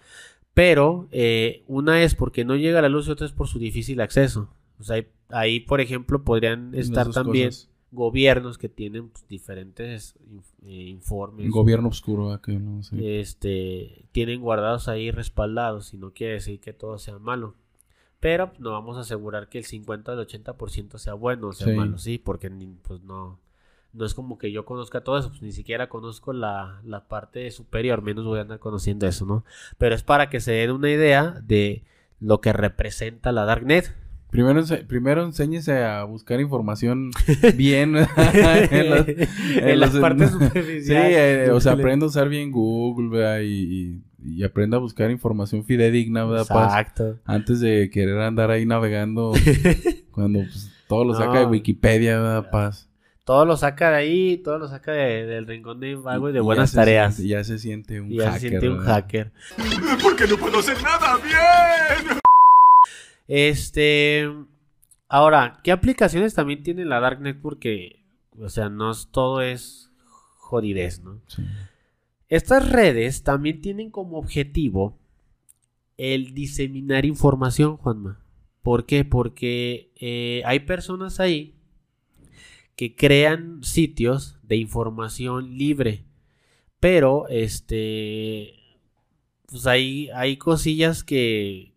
[0.53, 4.01] pero eh, una es porque no llega la luz y otra es por su difícil
[4.01, 4.49] acceso.
[4.81, 7.71] O sea, ahí, ahí, por ejemplo, podrían estar también cosas.
[7.93, 10.17] gobiernos que tienen pues, diferentes
[10.67, 12.41] eh, informes gobierno oscuro, ¿verdad?
[12.41, 13.21] que no sé.
[13.21, 17.55] este, tienen guardados ahí respaldados y no quiere decir que todo sea malo.
[18.25, 21.67] Pero no vamos a asegurar que el 50 o el 80% sea bueno o sea
[21.67, 21.75] Sí.
[21.75, 22.51] malo, sí, porque
[22.83, 23.39] pues no,
[23.93, 27.51] no es como que yo conozca todo eso, pues ni siquiera conozco la, la parte
[27.51, 29.45] superior, menos voy a andar conociendo eso, ¿no?
[29.77, 31.85] Pero es para que se den una idea de
[32.19, 33.95] lo que representa la Darknet.
[34.31, 37.11] Primero, primero enséñese a buscar información
[37.57, 39.07] bien en los-
[39.59, 41.49] en las los- partes Sí, superficiales.
[41.49, 43.41] eh, o sea, aprenda a usar bien Google, ¿verdad?
[43.41, 46.47] Y, y, y aprenda a buscar información fidedigna, ¿verdad?
[46.49, 46.67] Paz?
[46.73, 47.19] Exacto.
[47.25, 49.33] Antes de querer andar ahí navegando
[50.13, 51.19] cuando pues, todo lo No.
[51.19, 52.51] saca de Wikipedia, ¿verdad?
[52.51, 52.89] Paz?
[53.25, 56.41] Todo lo saca de ahí, todo lo saca de- del rincón de vago y de
[56.41, 57.15] buenas tareas.
[57.17, 58.41] siente- ya se siente un Y ya hacker.
[58.41, 58.95] se siente un ¿verdad?
[58.95, 59.33] hacker.
[60.03, 62.19] Porque no puedo hacer nada bien.
[63.27, 64.31] Este.
[65.09, 67.41] Ahora, ¿qué aplicaciones también tiene la Darknet?
[67.41, 68.05] Porque,
[68.39, 69.91] o sea, no es, todo es
[70.39, 71.21] jodidez, ¿no?
[71.29, 71.43] Sí.
[72.29, 74.99] Estas redes también tienen como objetivo
[75.97, 78.21] el diseminar información, Juanma.
[78.63, 79.05] ¿Por qué?
[79.05, 81.55] Porque eh, hay personas ahí
[82.77, 86.05] que crean sitios de información libre.
[86.81, 88.55] Pero, este,
[89.47, 91.75] pues hay, hay cosillas que,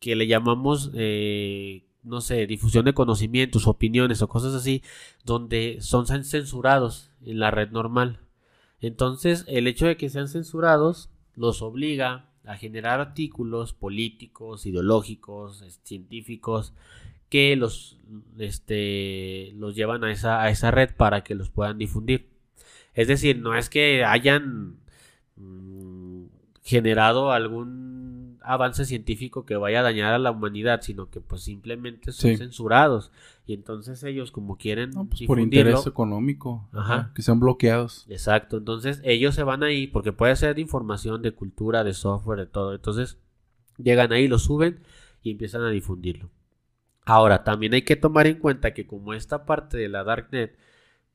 [0.00, 4.82] que le llamamos, eh, no sé, difusión de conocimientos, opiniones o cosas así,
[5.24, 8.20] donde son cen- censurados en la red normal.
[8.80, 16.72] Entonces, el hecho de que sean censurados los obliga a generar artículos políticos, ideológicos, científicos,
[17.28, 17.98] que los,
[18.38, 22.28] este, los llevan a esa, a esa red para que los puedan difundir.
[22.94, 24.76] Es decir, no es que hayan
[25.36, 26.24] mm,
[26.64, 32.12] generado algún avance científico que vaya a dañar a la humanidad, sino que pues simplemente
[32.12, 32.36] son Sí.
[32.38, 33.10] censurados.
[33.48, 36.68] Y entonces ellos como quieren No, pues, por interés económico.
[36.70, 37.12] Ajá.
[37.14, 38.04] Que sean bloqueados.
[38.10, 42.40] Exacto, entonces ellos se van ahí porque puede ser de información, de cultura, de software,
[42.40, 42.74] de todo.
[42.74, 43.16] Entonces
[43.78, 44.80] llegan ahí, lo suben
[45.22, 46.28] y empiezan a difundirlo.
[47.06, 50.58] Ahora, también hay que tomar en cuenta que como esta parte de la Darknet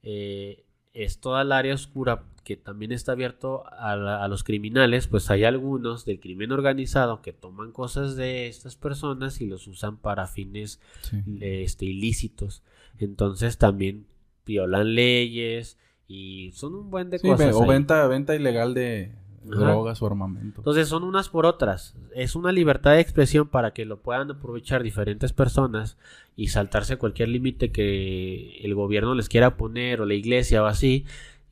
[0.01, 5.07] eh, es toda el área oscura que también está abierto a, la- a los criminales,
[5.07, 9.97] pues hay algunos del crimen organizado que toman cosas de estas personas y los usan
[9.97, 11.17] para fines Sí.
[11.41, 12.63] este, ilícitos.
[12.99, 14.05] Entonces también
[14.45, 15.77] violan leyes
[16.07, 17.55] y son un buen de Sí, cosas.
[17.55, 17.69] o ahí.
[17.69, 19.11] venta, venta ilegal de
[19.45, 19.59] Ajá.
[19.59, 20.59] drogas o armamento.
[20.61, 21.95] Entonces son unas por otras.
[22.13, 25.97] Es una libertad de expresión para que lo puedan aprovechar diferentes personas
[26.35, 31.05] y saltarse cualquier límite que el gobierno les quiera poner o la iglesia o así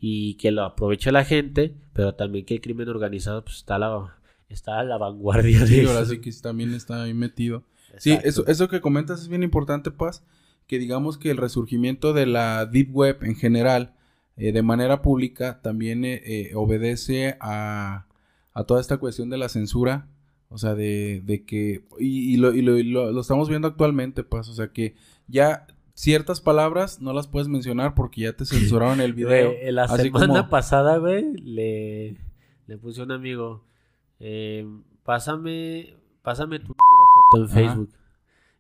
[0.04, 3.80] y que lo aproveche la gente, pero también que el crimen organizado pues, está, a
[3.80, 4.18] la,
[4.50, 5.92] está a la vanguardia de Sí, eso.
[5.92, 7.64] ahora sí que también está ahí metido.
[8.00, 10.24] Sí, eso, eso que comentas es bien importante, Paz,
[10.66, 13.94] que digamos que el resurgimiento de la Deep Web en general,
[14.38, 18.08] eh, de manera pública, también eh, eh, obedece a,
[18.54, 20.08] a toda esta cuestión de la censura,
[20.50, 23.68] o sea, de, de que, y, y lo, y lo- y lo- lo estamos viendo
[23.68, 24.96] actualmente, pues, o sea, que
[25.28, 25.68] ya
[26.02, 29.54] ciertas palabras no las puedes mencionar porque ya te censuraron el video.
[29.72, 32.18] La así semana como- pasada, güey, le,
[32.66, 33.64] le puse a un amigo,
[34.20, 34.66] eh,
[35.04, 37.54] pásame, pásame tu número en Ajá.
[37.54, 37.90] Facebook.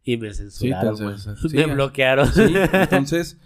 [0.03, 1.17] Y me censuraron.
[1.17, 2.27] Sí, me bloquearon.
[2.31, 3.39] Sí, entonces,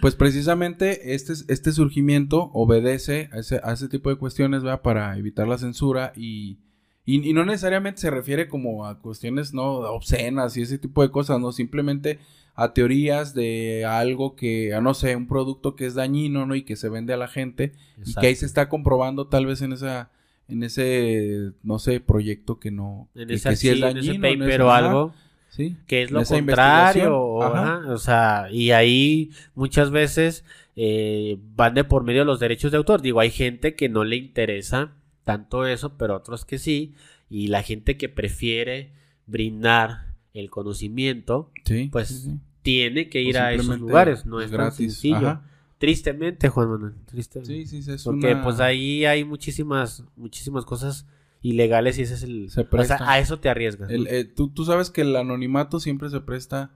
[0.00, 4.80] pues precisamente este, este surgimiento obedece a ese, a ese tipo de cuestiones, ¿verdad?
[4.80, 6.58] Para evitar la censura y,
[7.04, 9.64] y, y no necesariamente se refiere como a cuestiones, ¿no?
[9.80, 11.52] Obscenas y ese tipo de cosas, ¿no?
[11.52, 12.18] Simplemente
[12.54, 16.54] a teorías de algo que, a no sé, un producto que es dañino, ¿no?
[16.54, 17.72] Y que se vende a la gente
[18.04, 20.10] y que ahí se está comprobando tal vez en esa,
[20.48, 23.94] en ese, no sé, proyecto que no, En que, ese, que sí es archivo, en
[23.94, 24.26] dañino.
[24.26, 25.14] ese paper o algo.
[25.48, 25.76] Sí.
[25.86, 31.84] que es lo contrario, o, ajá, o sea, y ahí muchas veces eh, van de
[31.84, 33.02] por medio de los derechos de autor.
[33.02, 36.94] Digo, hay gente que no le interesa tanto eso, pero otros que sí,
[37.28, 38.92] y la gente que prefiere
[39.26, 44.50] brindar el conocimiento, Sí, pues sí, tiene que ir a esos lugares, no es es
[44.50, 45.16] tan gratis, sencillo.
[45.28, 45.48] ajá.
[45.78, 47.52] Tristemente, Juan Manuel, tristemente.
[47.54, 51.06] Sí, sí, sí, es Porque una- pues ahí hay muchísimas, muchísimas cosas
[51.40, 52.50] ilegales y ese es el...
[52.50, 53.10] Se o sea, presta.
[53.10, 53.90] a eso te arriesgas.
[53.90, 56.70] El, eh, tú, tú sabes que el anonimato siempre se presta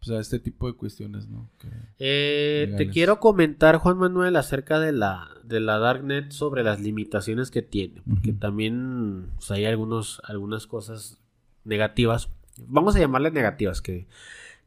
[0.00, 1.48] pues, a este tipo de cuestiones, ¿no?
[1.60, 1.68] Que-
[2.00, 7.52] Eh, te quiero comentar, Juan Manuel, acerca de la, de la Darknet sobre las limitaciones
[7.52, 8.02] que tiene.
[8.10, 11.20] Porque también pues, hay algunos, algunas cosas
[11.64, 12.28] negativas.
[12.66, 14.06] Vamos a llamarlas negativas, que,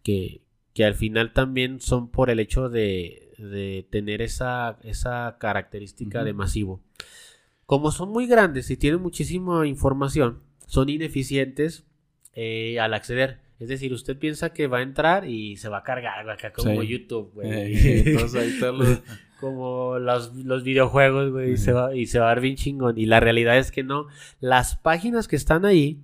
[0.04, 0.42] que,
[0.74, 6.34] que al final también son por el hecho de, de tener esa, esa característica de
[6.34, 6.82] masivo.
[7.66, 11.86] Como son muy grandes y tienen muchísima información, son ineficientes
[12.34, 13.40] eh, al acceder.
[13.60, 16.82] Es decir, usted piensa que va a entrar y se va a cargar acá como
[16.82, 16.88] Sí.
[16.88, 17.50] YouTube, güey.
[18.08, 19.02] Entonces ahí
[19.40, 22.98] como los, los videojuegos, güey, y, se va, y se va a ver bien chingón.
[22.98, 24.08] Y la realidad es que no.
[24.40, 26.00] Las páginas que están ahí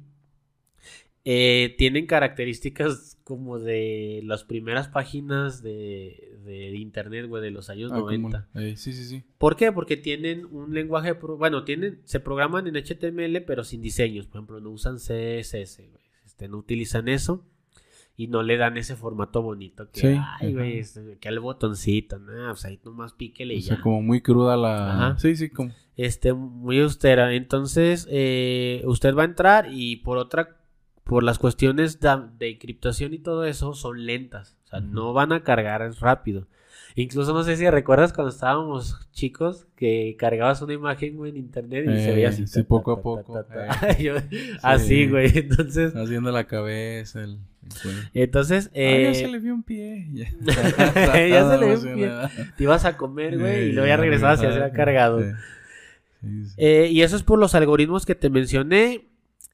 [1.30, 7.92] eh, tienen características como de las primeras páginas de, de internet, güey, de los años
[7.92, 8.48] Ah, como- 90.
[8.56, 9.24] eh, sí, sí, sí.
[9.38, 9.74] ¿Por qué?
[9.74, 14.26] Porque tienen un lenguaje, pro- bueno, tienen, se programan en HTML, pero sin diseños.
[14.28, 16.04] Por ejemplo, no usan CSS, güey.
[16.26, 17.46] Este, no utilizan eso
[18.16, 20.08] y no le dan ese formato bonito que, Sí,
[20.40, 23.76] ay, güey, este, que el botoncito, no, o sea, ahí nomás píquele y O sea,
[23.76, 23.82] ya.
[23.82, 24.94] como muy cruda la...
[25.10, 25.20] Ajá.
[25.20, 25.74] Sí, sí, como...
[25.98, 27.34] Este, muy austera.
[27.34, 30.57] Entonces, eh, usted va a entrar y por otra,
[31.08, 34.58] por las cuestiones de, encriptación y todo eso, son lentas.
[34.66, 36.48] O sea, no van a cargar rápido.
[36.96, 41.94] Incluso no sé si recuerdas cuando estábamos chicos que cargabas una imagen en internet y
[41.98, 42.48] se Eh, veía así.
[42.48, 43.46] sí, poco a poco, eh.
[44.04, 44.16] Yo-
[44.64, 45.32] Así, güey.
[45.38, 47.38] Entonces, Haciendo la cabeza, el...
[47.64, 48.00] el cuello.
[48.16, 50.08] entonces, Ah, ya eh, se le vio un pie.
[50.12, 50.28] Ya,
[51.28, 52.12] Ya se le vio un pie.
[52.58, 55.22] te ibas a comer, güey, y Eh, luego ya regresabas y ya se había cargado.
[55.22, 55.30] Sí.
[56.22, 56.54] Sí, sí.
[56.58, 59.06] Eh, y eso es por los algoritmos que te mencioné.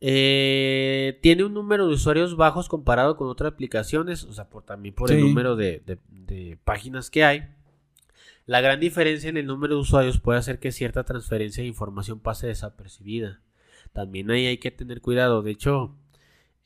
[0.05, 4.93] Eh, tiene un número de usuarios bajos comparado con otras aplicaciones, o sea, por, también
[4.93, 7.45] por el número de, de- de páginas que hay.
[8.45, 12.19] La gran diferencia en el número de usuarios puede hacer que cierta transferencia de información
[12.19, 13.39] pase desapercibida.
[13.93, 15.41] También ahí hay que tener cuidado.
[15.41, 15.95] De hecho,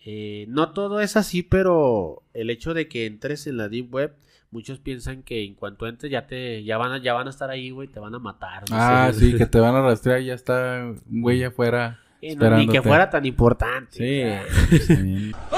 [0.03, 4.15] eh, no todo es así, pero el hecho de que entres en la Deep Web,
[4.49, 7.51] muchos piensan que en cuanto entres ya te ya van a, ya van a estar
[7.51, 8.63] ahí, güey, te van a matar.
[8.71, 9.19] no Ah, sé.
[9.19, 11.99] sí, que te van a rastrear y ya está un güey afuera.
[12.21, 13.91] No, ni que fuera tan importante.
[13.91, 14.03] Sí,
[15.03, 15.33] bien.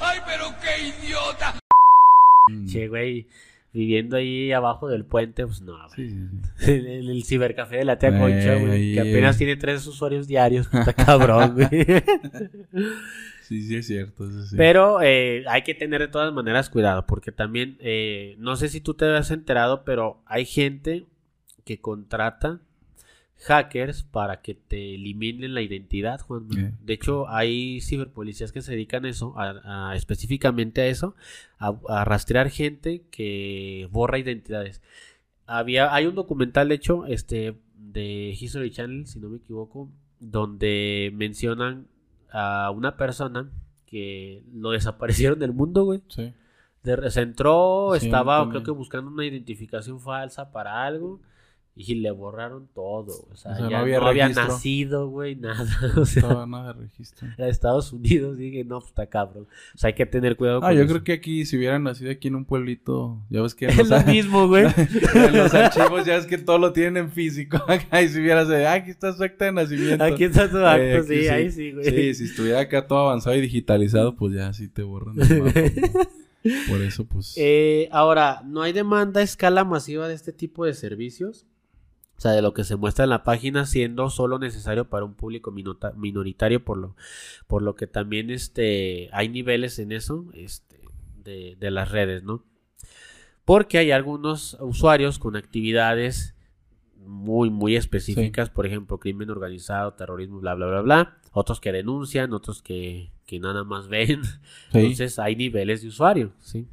[0.00, 1.54] ¡Ay, pero qué idiota!
[2.66, 3.26] Che, güey,
[3.72, 5.90] viviendo ahí abajo del puente, pues no, güey.
[5.94, 6.70] Sí, sí, sí.
[6.72, 9.38] El, cibercafé de la tía Concha, güey, ahí, que apenas eh.
[9.38, 11.86] tiene tres usuarios diarios, pues, está cabrón, güey.
[13.42, 14.28] Sí, sí, es cierto.
[14.28, 14.56] Eso sí.
[14.56, 18.80] Pero eh, hay que tener de todas maneras cuidado, porque también, eh, no sé si
[18.80, 21.04] tú te has enterado, pero hay gente
[21.64, 22.60] que contrata
[23.42, 26.48] hackers para que te eliminen la identidad, Juan.
[26.82, 31.14] De hecho, hay ciberpolicías que se dedican a eso, a, a- específicamente a eso,
[31.58, 34.80] a, a rastrear gente que borra identidades.
[35.46, 41.86] Había, hay un documental hecho este, de History Channel, si no me equivoco, donde mencionan
[42.30, 43.50] a una persona
[43.86, 46.00] que lo desaparecieron del mundo, güey.
[46.08, 46.32] Sí.
[46.82, 51.20] De- se entró, Sí, estaba creo que buscando una identificación falsa para algo
[51.74, 53.26] y le borraron todo.
[53.30, 55.66] O sea, O sea, no ya no había había, nacido, güey, nada.
[55.96, 57.26] O sea, Estaba nada de registro.
[57.36, 59.46] era de Estados Unidos, dije, no, pues está cabrón.
[59.74, 60.92] O sea, hay que tener cuidado Ah, con yo eso.
[60.92, 64.02] creo que aquí, si hubieran nacido aquí en un pueblito, ya ves que es lo
[64.04, 64.66] mismo, güey.
[65.14, 67.56] en los archivos ya es que todo lo tienen en físico.
[67.66, 70.04] Acá, y si hubieras ah, aquí está su acta de nacimiento.
[70.04, 71.84] Aquí está tu acto, Eh, aquí sí, ahí sí, güey.
[71.86, 75.60] Sí, si estuviera acá todo avanzado y digitalizado, pues ya sí te borran el mapa.
[76.68, 77.34] Por eso, pues.
[77.38, 81.46] Eh, ahora, no hay demanda a escala masiva de este tipo de servicios.
[82.22, 85.14] O sea, de lo que se muestra en la página, siendo solo necesario para un
[85.14, 86.94] público minoritario, por lo,
[87.48, 90.78] por lo que también este, hay niveles en eso este,
[91.24, 92.44] de, de las redes, ¿no?
[93.44, 96.36] Porque hay algunos usuarios con actividades
[96.96, 101.18] muy, muy específicas, por ejemplo, crimen organizado, terrorismo, bla, bla, bla, bla.
[101.32, 104.22] Otros que denuncian, otros que, que nada más ven.
[104.24, 104.78] Sí.
[104.78, 106.68] Entonces hay niveles de usuario, ¿sí?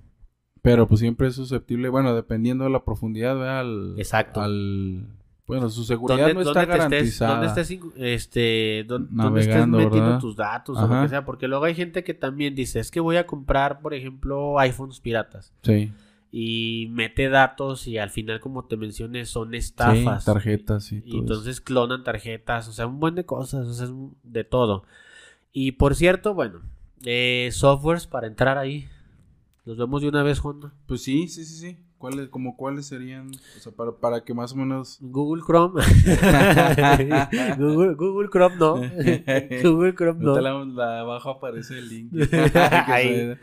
[0.61, 3.61] Pero pues siempre es susceptible, bueno, dependiendo de la profundidad, ¿verdad?
[3.61, 4.41] Al, Exacto.
[4.41, 5.15] al-
[5.49, 6.77] bueno, su seguridad no está te estés,
[7.19, 7.31] garantizada.
[7.31, 10.19] dónde estés, este, dónde, dónde estés metiendo ¿verdad?
[10.19, 11.03] tus datos o lo Ajá.
[11.03, 13.93] que sea, porque luego hay gente que también dice, es que voy a comprar, por
[13.93, 15.91] ejemplo, iPhones piratas Sí,
[16.31, 20.23] y mete datos y al final, como te mencioné, son sí, estafas.
[20.25, 21.19] tarjetas y Y todo eso.
[21.19, 23.87] entonces clonan tarjetas, o sea, un buen de cosas, o sea,
[24.23, 24.83] de todo.
[25.51, 26.61] Y por cierto, bueno,
[27.05, 28.87] eh, softwares para entrar ahí.
[29.65, 30.59] Los vemos de una vez, Juan.
[30.85, 31.77] Pues sí, sí, sí, sí.
[31.99, 33.29] ¿Cuáles, como cuáles serían?
[33.57, 34.99] O sea, para, para que más o menos...
[35.01, 35.83] Google Chrome.
[37.57, 38.75] Google, Google Chrome no.
[39.63, 40.31] Google Chrome no.
[40.31, 42.13] Ahorita la, la abajo aparece el link.
[42.55, 43.35] Ahí.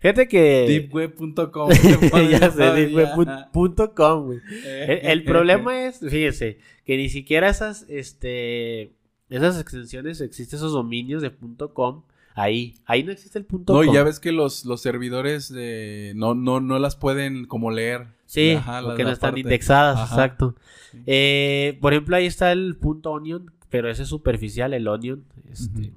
[0.00, 0.66] Fíjate que.
[0.66, 1.70] Deepweb.com.
[1.70, 4.40] ya sé, deepweb.com, güey.
[4.64, 8.92] El, el problema es, fíjese, que ni siquiera esas, este,
[9.28, 11.32] esas extensiones, existen esos dominios de
[11.72, 12.02] .com
[12.34, 12.74] ahí.
[12.86, 16.34] Ahí no existe el punto No, y ya ves que los, los servidores de, no,
[16.34, 18.06] no, no las pueden como leer.
[18.26, 19.40] Sí, Ajá, porque no están parte.
[19.40, 20.14] indexadas, Ajá.
[20.14, 20.54] exacto.
[20.92, 20.98] Sí.
[21.06, 25.24] Eh, por ejemplo, ahí está el punto onion, pero ese es superficial, el onion.
[25.50, 25.92] Este.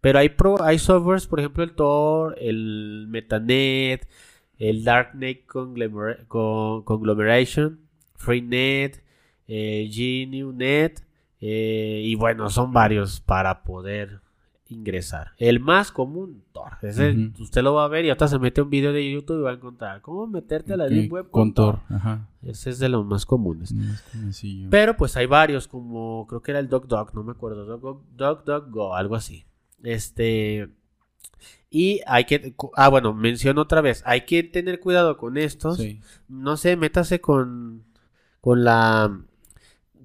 [0.00, 4.08] Pero hay, pro, hay softwares, por ejemplo, el Tor, el Metanet,
[4.58, 7.80] el Darknet Conglomer- Con- Conglomeration,
[8.14, 9.02] FreeNet,
[9.48, 11.04] eh, GNewNet,
[11.40, 14.20] eh, y bueno, son varios para poder
[14.68, 15.32] ingresar.
[15.38, 16.72] El más común, Tor.
[16.82, 17.42] Ese Ujú.
[17.44, 19.50] Usted lo va a ver y ahorita se mete un video de YouTube y va
[19.50, 21.80] a encontrar cómo meterte a la Deep Web Con Tor.
[21.88, 22.28] Ajá.
[22.42, 23.74] Ese es de los más comunes.
[24.12, 24.68] Sencillo.
[24.70, 28.94] Pero pues hay varios, como creo que era el DocDoc, no me acuerdo, Doc- DocDocGo,
[28.94, 29.44] algo así.
[29.82, 30.68] Este.
[31.70, 32.54] Y hay que.
[32.76, 34.02] Ah, bueno, menciono otra vez.
[34.06, 35.76] Hay que tener cuidado con estos.
[35.78, 36.00] Sí.
[36.28, 37.84] No sé, métase con.
[38.40, 39.20] Con la.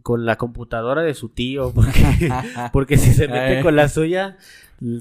[0.02, 1.72] Con la computadora de su tío.
[1.74, 2.30] Porque,
[2.74, 4.38] porque si se mete con la suya,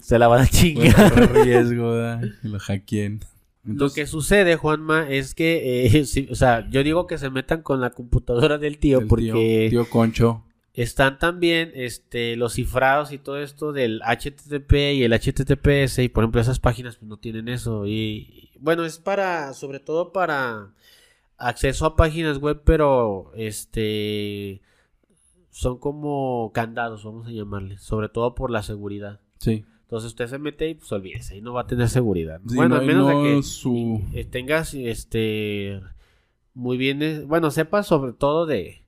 [0.03, 1.13] se la van a Puede chingar.
[1.13, 1.95] correr riesgo,
[2.43, 3.21] lo hackeen.
[3.65, 5.87] Lo que sucede, Juanma, es que.
[5.87, 9.69] eh, o sea, yo digo que se metan con la computadora del tío el porque.
[9.71, 10.45] tío, tío Concho.
[10.73, 16.23] Están también este, los cifrados y todo esto del HTTP y el HTTPS y por
[16.23, 20.71] ejemplo esas páginas pues, no tienen eso y, y, bueno es para sobre todo para
[21.39, 24.63] acceso a páginas web pero este
[25.51, 29.65] son como candados vamos a llamarle sobre todo por la seguridad Sí.
[29.83, 32.77] entonces usted se mete y pues olvídese y no va a tener seguridad Sí, bueno
[32.77, 34.03] no- al menos no de que su...
[34.13, 35.81] eh, tengas este
[36.55, 38.80] muy bien eh, bueno sepas sobre todo de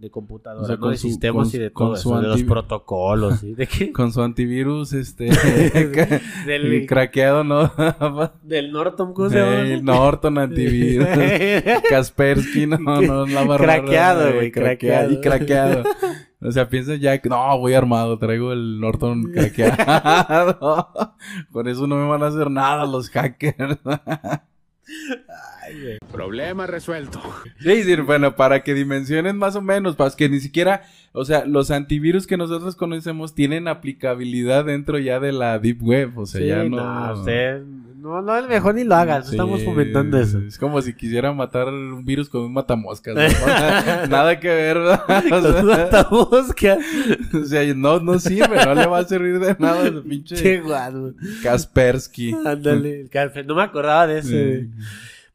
[0.00, 0.80] de computadoras O sea, ¿no?
[0.80, 3.54] con de su- sistemas con- y de con todo eso de los protocolos ¿sí?
[3.54, 3.92] de qué?
[4.00, 5.26] Con su antivirus, este...
[6.46, 7.70] del, craqueado, ¿no?
[8.42, 9.60] del Norton ¿cómo se llama?
[9.60, 11.06] El Norton antivirus.
[11.88, 13.64] Kaspersky, no, no, la barra.
[13.64, 15.12] Craqueado, güey, craqueado.
[15.12, 15.84] Y craqueado.
[16.40, 20.88] O sea, piensa ya que, no, voy armado, traigo el Norton craqueado.
[21.52, 23.78] Con eso no me van a hacer nada los hackers.
[26.12, 27.20] Problema resuelto.
[27.60, 31.44] Sí, sí, bueno, para que dimensionen más o menos, para que ni siquiera, o sea,
[31.46, 36.40] los antivirus que nosotros conocemos tienen aplicabilidad dentro ya de la Deep Web, o sea,
[36.40, 37.12] Sí, ya no, no...
[37.20, 37.62] usted-
[38.00, 40.38] no, no, mejor ni lo hagas, Sí, estamos fomentando eso.
[40.38, 43.14] Es como si quisiera matar un virus con un matamoscas.
[43.14, 43.20] ¿no?
[44.08, 45.02] Nada que ver, ¿verdad?
[45.26, 46.78] O Con sea, una tabusca.
[47.40, 50.60] o sea, no, no sirve, no le va a servir de nada ese Che pinche
[50.60, 51.14] guado.
[51.42, 52.34] Kaspersky.
[52.44, 54.60] Ándale, el no me acordaba de ese.
[54.62, 54.70] Sí.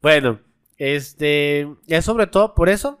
[0.02, 0.40] Bueno,
[0.78, 3.00] este, es sobre todo por eso,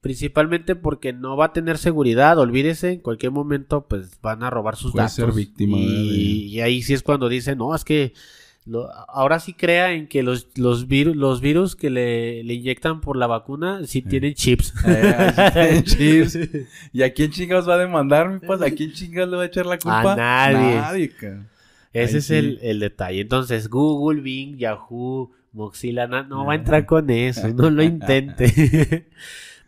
[0.00, 4.76] principalmente porque no va a tener seguridad, olvídese, en cualquier momento pues van a robar
[4.76, 5.14] sus Puede datos.
[5.16, 8.12] ser víctima, y, y ahí sí es cuando dicen, no, es que
[8.68, 13.00] lo- ahora sí crea en que los, los, virus, los virus que le, le inyectan
[13.00, 14.74] por la vacuna sí tienen chips.
[14.86, 15.14] Eh,
[15.52, 16.38] tienen chips.
[16.92, 18.62] ¿Y a quién chingados va a demandar, mi paz?
[18.62, 20.12] ¿A quién chingados le va a echar la culpa?
[20.12, 20.74] A nadie.
[20.76, 21.12] Nadie.
[21.92, 22.34] Ese Ahí es sí.
[22.34, 23.20] el, el detalle.
[23.22, 29.08] Entonces, Google, Bing, Yahoo, Mozilla, na- no va a entrar con eso, no lo intente.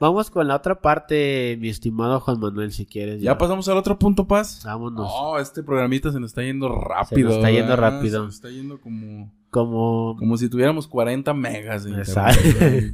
[0.01, 3.21] Vamos con la otra parte, mi estimado Juan Manuel, si quieres.
[3.21, 4.63] ¿Ya pasamos al otro punto, Paz?
[4.65, 5.07] Vámonos.
[5.07, 7.29] No, este programita se nos está yendo rápido.
[7.33, 7.91] está yendo ¿verdad?
[7.93, 8.21] rápido.
[8.21, 9.31] Se nos está yendo como...
[9.51, 10.17] Como...
[10.19, 12.41] Como si tuviéramos 40 megas de Exacto.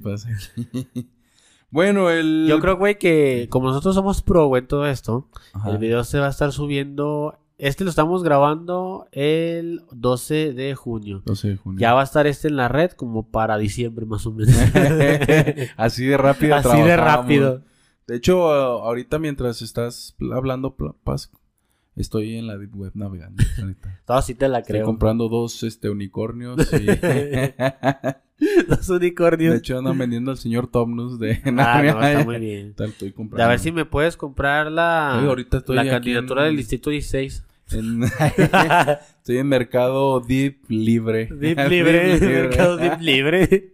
[0.02, 0.26] paz.
[1.70, 2.46] bueno, el...
[2.48, 5.70] Yo creo, güey, que como nosotros somos pro, güey, en todo esto, Ajá.
[5.70, 7.38] el video se va a estar subiendo.
[7.58, 11.22] Este lo estamos grabando el 12 de junio.
[11.24, 11.80] 12 de junio.
[11.80, 14.54] Ya va a estar este en la red como para diciembre, más o menos.
[15.76, 17.62] Así de rápido Así de rápido.
[18.06, 21.32] De hecho, ahorita mientras estás hablando, Paz,
[21.96, 23.42] estoy en la Deep Web navegando.
[24.06, 24.86] Todo sí te la Estoy creo.
[24.86, 26.86] comprando dos este, unicornios y...
[28.68, 29.52] Los unicornios.
[29.54, 31.40] de hecho, andan vendiendo al señor Tomnus de...
[31.58, 32.74] Ah, no, está muy bien.
[32.74, 33.44] Tal, estoy comprando.
[33.44, 36.90] A ver si me puedes comprar la, Oye, ahorita estoy la candidatura en- del Distrito
[36.90, 37.44] 16.
[37.72, 41.26] En- Estoy en mercado deep libre.
[41.32, 43.72] Deep libre, mercado deep libre.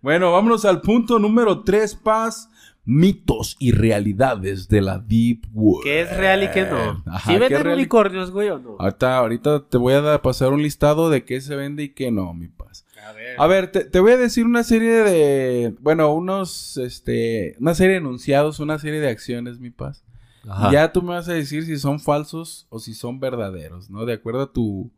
[0.00, 2.48] Bueno, vámonos al punto número 3, Paz.
[2.88, 5.82] Mitos y realidades de la Deep Web.
[5.82, 7.02] ¿Qué es real y qué no?
[7.06, 8.76] Ajá, ¿Sí ¿qué venden unicornios, güey, o no?
[8.78, 12.12] Ahorita, ahorita te voy a dar- pasar un listado de qué se vende y qué
[12.12, 12.86] no, mi Paz.
[13.04, 13.34] A ver.
[13.40, 15.74] A ver, te, te voy a decir una serie de...
[15.80, 17.56] Bueno, unos, este...
[17.60, 20.04] Una serie de enunciados, una serie de acciones, mi Paz.
[20.48, 20.68] Ajá.
[20.68, 24.06] Y ya tú me vas a decir si son falsos o si son verdaderos, ¿no?
[24.06, 24.90] De acuerdo a tu...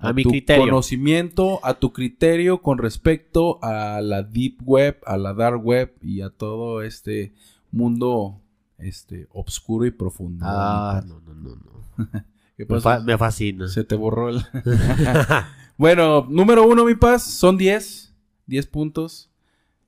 [0.00, 0.64] A mi tu criterio.
[0.64, 6.20] conocimiento, a tu criterio con respecto a la deep web, a la dark web y
[6.20, 7.32] a todo este
[7.72, 8.40] mundo
[8.78, 10.44] este oscuro y profundo.
[10.48, 11.20] Ah, ¿no?
[11.20, 12.08] no, no, no.
[12.56, 13.66] ¿Qué Me, fa- me fascina.
[13.68, 14.40] Se te borró el...
[15.76, 18.14] bueno, número uno, mi paz, son 10.
[18.46, 19.30] 10 puntos.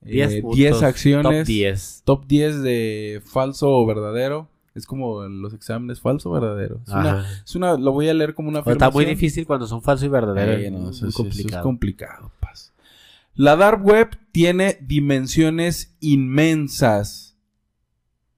[0.01, 0.57] 10 Eh, puntos.
[0.57, 1.23] 10 acciones.
[1.39, 2.01] Top 10.
[2.05, 4.49] Top 10 de falso o verdadero.
[4.73, 6.79] Es como los exámenes falso o verdadero.
[6.87, 7.41] Es una, Ajá.
[7.43, 9.09] es una- lo voy a leer como una Está muy afirmación.
[9.09, 10.61] difícil cuando son falsos y verdaderos.
[10.61, 11.57] Eh, no, eso, es- eso complicado.
[11.57, 12.73] es complicado, paz.
[13.35, 17.35] La dark web tiene dimensiones inmensas.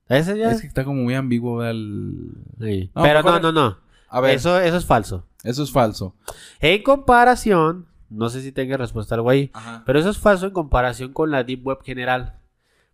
[0.08, 2.30] Ese ya Es que está como muy ambiguo el...
[2.60, 2.90] Sí.
[2.96, 3.78] No, Pero no, no, no.
[4.10, 5.26] A ver, eso, Eso, eso es falso.
[5.44, 6.16] es falso.
[6.60, 9.52] En comparación, no sé si tenga respuesta algo ahí,
[9.86, 12.38] pero eso es falso en comparación con la Deep Web general.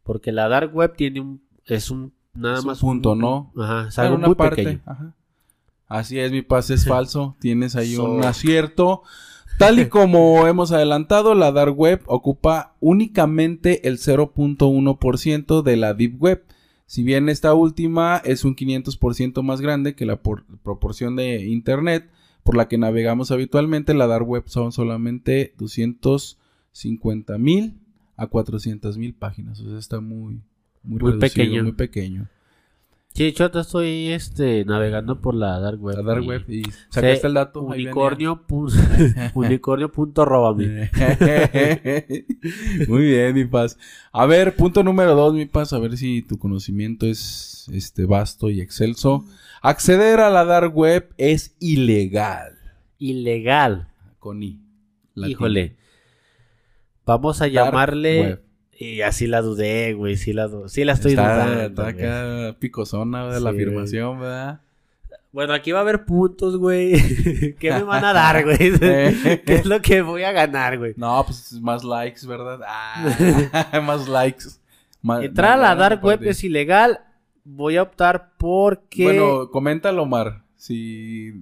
[0.04, 1.42] Porque la Dark Web tiene un.
[1.66, 2.14] Es un.
[2.34, 2.80] Nada más.
[2.80, 3.52] punto, ¿no?
[3.58, 4.64] Ajá, es algo una muy parte.
[4.64, 4.82] pequeño.
[4.86, 5.14] ajá.
[5.88, 7.36] Así es, mi paz es falso.
[7.40, 9.02] Tienes ahí So- un acierto.
[9.58, 16.22] Tal y como hemos adelantado, la dark web ocupa únicamente el 0.1% de la deep
[16.22, 16.44] web.
[16.86, 22.10] Si bien esta última es un 500% más grande que la por- proporción de internet
[22.44, 27.80] por la que navegamos habitualmente, la dark web son solamente 250 mil
[28.16, 29.60] a 400 mil páginas.
[29.60, 30.42] O sea, está muy,
[30.84, 31.64] muy, Muy reducido, pequeño.
[31.64, 32.28] Muy pequeño.
[33.14, 35.98] Sí, yo te estoy este, navegando por la Dark Web.
[35.98, 36.46] La dark y- web.
[36.50, 37.64] Y sacaste el dato.
[37.64, 38.46] Unicornio.
[39.34, 40.26] unicornio punto.
[42.88, 43.78] Muy bien, mi paz.
[44.12, 45.74] A ver, punto número dos, mi paz.
[45.74, 49.26] A ver si tu conocimiento es este vasto y excelso.
[49.62, 52.54] Acceder a la dark web es ilegal.
[53.00, 53.90] Ilegal.
[54.20, 54.62] Con I.
[55.16, 55.32] latín.
[55.32, 55.76] Híjole.
[57.06, 58.22] Vamos a Dark llamarle.
[58.22, 58.44] web.
[58.82, 60.16] Y así la dudé, güey.
[60.16, 61.64] Sí la, sí la estoy está, dudando.
[61.64, 64.62] está acá picosona de la afirmación, ¿verdad?
[65.34, 66.94] Bueno, aquí va a haber puntos, güey.
[67.60, 68.58] ¿Qué me van a dar, güey?
[68.80, 70.94] ¿Qué es lo que voy a ganar, güey?
[70.96, 72.62] No, pues más likes, ¿verdad?
[72.66, 74.46] Ah, más likes.
[75.02, 77.02] Más- Entrar a la dark web es ilegal.
[77.44, 79.04] Voy a optar porque.
[79.04, 80.44] Bueno, coméntalo, Omar.
[80.56, 81.34] Si,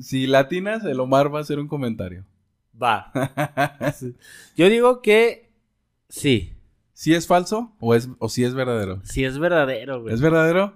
[0.00, 2.24] si latinas, el Omar va a hacer un comentario.
[2.82, 3.12] Va.
[4.56, 5.49] Yo digo que
[6.10, 6.54] sí.
[6.92, 9.00] ¿Si es falso o, es, o si es verdadero?
[9.04, 10.12] Sí es verdadero, güey.
[10.12, 10.74] ¿Es verdadero?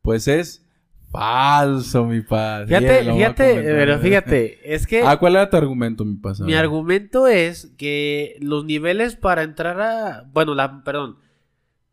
[0.00, 0.64] Pues es
[1.10, 2.68] falso, mi paz.
[2.68, 6.40] Fíjate, fíjate, pero fíjate, es que Ah, ¿cuál era tu argumento, mi paz?
[6.40, 11.18] A mi argumento es que los niveles para entrar a, bueno, la, perdón,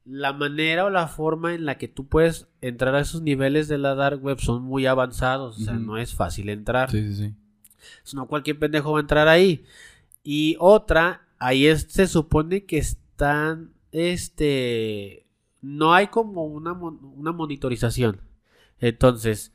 [0.06, 3.78] la manera o la forma en la que tú puedes entrar a esos niveles de
[3.78, 6.90] la dark web son muy avanzados, o sea, no es fácil entrar.
[6.90, 7.36] Sí, sí, sí.
[8.16, 9.66] No cualquier pendejo va a entrar ahí.
[10.24, 15.26] Y otra, ahí es- se supone que están, este,
[15.62, 18.22] no hay como una, una monitorización.
[18.80, 19.54] Entonces,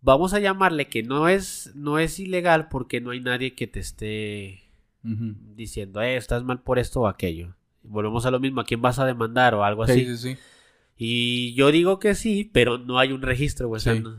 [0.00, 3.80] vamos a llamarle que no es, no es ilegal porque no hay nadie que te
[3.80, 4.62] esté
[5.02, 7.54] diciendo, eh, estás mal por esto o aquello.
[7.82, 10.04] Volvemos a lo mismo, ¿a quién vas a demandar o algo Sí, así?
[10.04, 10.36] sí, sí.
[10.96, 13.78] Y yo digo que sí, pero no hay un registro, güey.
[13.78, 14.00] o sea, Sí.
[14.00, 14.18] no-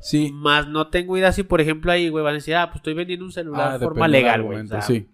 [0.00, 0.30] Sí.
[0.32, 2.94] más no tengo idea si, por ejemplo, ahí, güey, van a decir, ah, pues estoy
[2.94, 4.58] vendiendo un celular Ah, de forma legal, güey.
[4.58, 5.08] O argumento, sea, sí.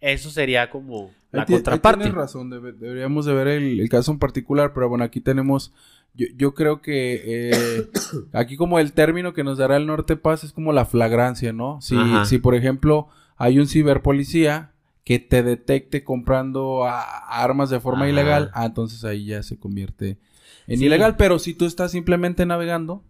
[0.00, 2.00] Eso sería como la Ahí ti- ahí contraparte.
[2.04, 5.72] Tienes razón, debe- deberíamos de ver el, el caso en particular, pero bueno, aquí tenemos,
[6.14, 7.88] yo, yo creo que eh,
[8.32, 11.80] aquí como el término que nos dará el Norte Paz es como la flagrancia, ¿no?
[11.80, 12.24] Si, Ajá.
[12.24, 14.72] si por ejemplo hay un ciberpolicía
[15.04, 17.00] que te detecte comprando a-
[17.42, 18.10] armas de forma Ajá.
[18.10, 20.18] ilegal, ah, entonces ahí ya se convierte
[20.66, 20.86] en Sí.
[20.86, 23.04] ilegal, pero si tú estás simplemente navegando,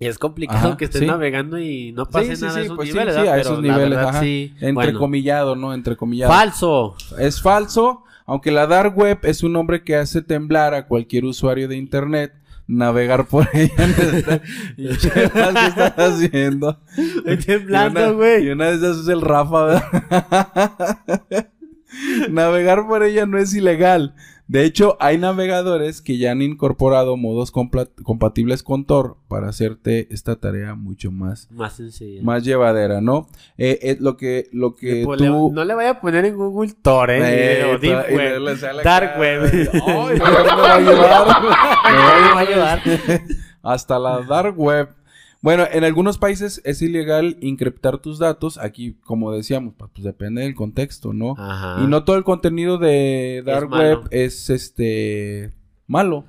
[0.00, 1.06] Y es complicado Ajá, que estés sí.
[1.06, 4.08] navegando y no pase sí, nada sí, de esos pues niveles, a esos niveles, verdad,
[4.08, 4.20] ajá.
[4.20, 5.72] Bueno, entrecomillado, ¿no?
[5.72, 6.32] Entrecomillado.
[6.32, 6.96] falso.
[7.18, 11.68] Es falso, aunque la dark web es un nombre que hace temblar a cualquier usuario
[11.68, 12.32] de internet
[12.66, 14.42] navegar por ella.
[14.98, 16.80] Chevas, ¿qué estás haciendo?
[17.24, 18.46] Estoy temblando, una- güey.
[18.46, 20.98] Y una de esas es el Rafa, ¿verdad?
[22.30, 24.14] Navegar por ella no es ilegal.
[24.46, 30.36] De hecho, hay navegadores que ya han incorporado modos compatibles con Tor para hacerte esta
[30.36, 32.22] tarea mucho más, Más sencillo.
[32.22, 33.26] más llevadera, ¿no?
[33.56, 35.50] Eh, eh, lo que, lo que le- tú...
[35.52, 37.60] No le vaya a poner en Google Tor, ¿eh?
[37.60, 38.82] Eh, o Deep y Web.
[38.84, 39.50] Dark Web.
[39.86, 41.42] Ay, me va a ayudar.
[41.42, 42.82] Me va a ayudar.
[43.62, 44.88] Hasta la dark web.
[45.44, 48.56] Bueno, en algunos países es ilegal encriptar tus datos.
[48.56, 51.34] Aquí, como decíamos, pues, pues, depende del contexto, ¿no?
[51.36, 51.84] Ajá.
[51.84, 53.70] Y no todo el contenido de Dark.
[53.70, 55.52] Web es este
[55.86, 56.24] malo.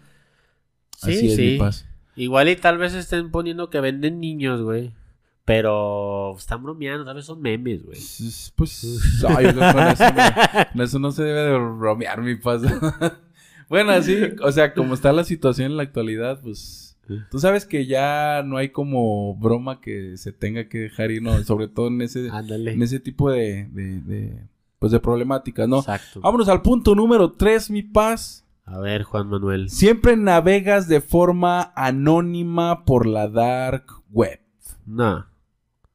[0.97, 1.41] Sí, Así es, sí.
[1.43, 1.87] mi paz.
[2.17, 4.91] Igual y tal vez estén poniendo que venden niños, güey.
[5.45, 7.97] Pero están bromeando, tal vez son memes, güey.
[8.57, 10.03] Pues, ay, no, con eso,
[10.73, 12.63] no, eso no se debe de bromear, mi paz.
[13.69, 16.94] bueno, así, o sea, como está la situación en la actualidad, pues,
[17.29, 21.37] tú sabes que ya no hay como broma que se tenga que dejar ir, no,
[21.43, 22.73] sobre todo en ese, Ándale.
[22.73, 24.43] en ese tipo de, de, de,
[24.79, 25.79] pues, de problemáticas, ¿no?
[25.79, 26.21] Exacto.
[26.21, 28.45] Vámonos al punto número 3, mi paz.
[28.65, 29.69] A ver, Juan Manuel.
[29.69, 34.39] Siempre navegas de forma anónima por la dark web.
[34.85, 35.25] No.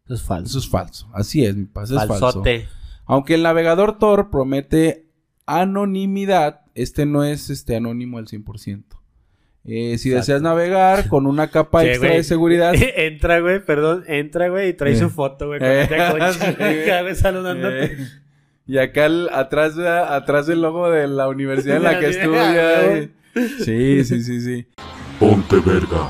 [0.05, 0.51] Eso es falso.
[0.51, 1.09] Eso es falso.
[1.13, 1.91] Así es, mi paz.
[1.91, 2.43] Es falso.
[3.07, 5.11] Aunque el navegador Tor promete
[5.47, 8.85] anonimidad, este no es este anónimo al 100%.
[9.65, 10.17] Eh, si Exacto.
[10.17, 12.19] deseas navegar con una capa Sí, extra güey.
[12.19, 14.97] de seguridad, entra, güey, perdón, entra, güey, y trae Eh.
[14.97, 15.87] su foto, güey, con Eh.
[17.05, 17.85] vez saludándote.
[17.85, 17.97] eh,
[18.67, 22.83] y acá el- atrás, atrás del logo de la universidad en la que estudia.
[22.83, 23.03] güey.
[23.03, 23.11] eh.
[23.65, 24.67] Sí, sí, sí, sí.
[25.19, 26.09] Ponte verga.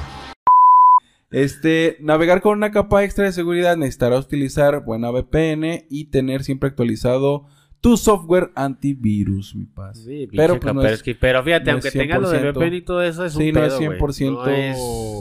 [1.31, 6.69] Este, navegar con una capa extra de seguridad necesitará utilizar buena VPN y tener siempre
[6.71, 7.47] actualizado
[7.81, 9.99] tu software antivirus, mi paz.
[10.05, 11.03] Sí, pero, pues, no es-.
[11.19, 12.53] Pero fíjate, no aunque es tenga lo de 100%.
[12.59, 13.99] VPN y todo eso, es un Sí, no es pedo, güey.
[13.99, 14.77] 100% No es,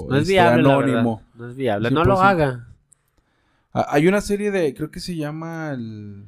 [0.10, 1.22] no es este, viable, anónimo.
[1.36, 1.91] No es viable.
[1.91, 2.22] No lo 100%.
[2.24, 2.68] haga.
[3.74, 6.26] Ah, Hay una serie de, creo que se llama el-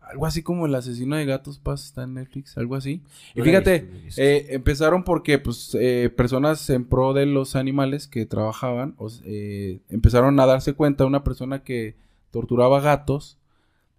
[0.00, 3.00] algo así como El asesino de gatos, paz, está en Netflix, algo así.
[3.34, 8.08] Y No fíjate, no eh, empezaron porque pues eh, personas en pro de los animales
[8.08, 11.94] que trabajaban, o eh, empezaron a darse cuenta una persona que
[12.32, 13.36] torturaba gatos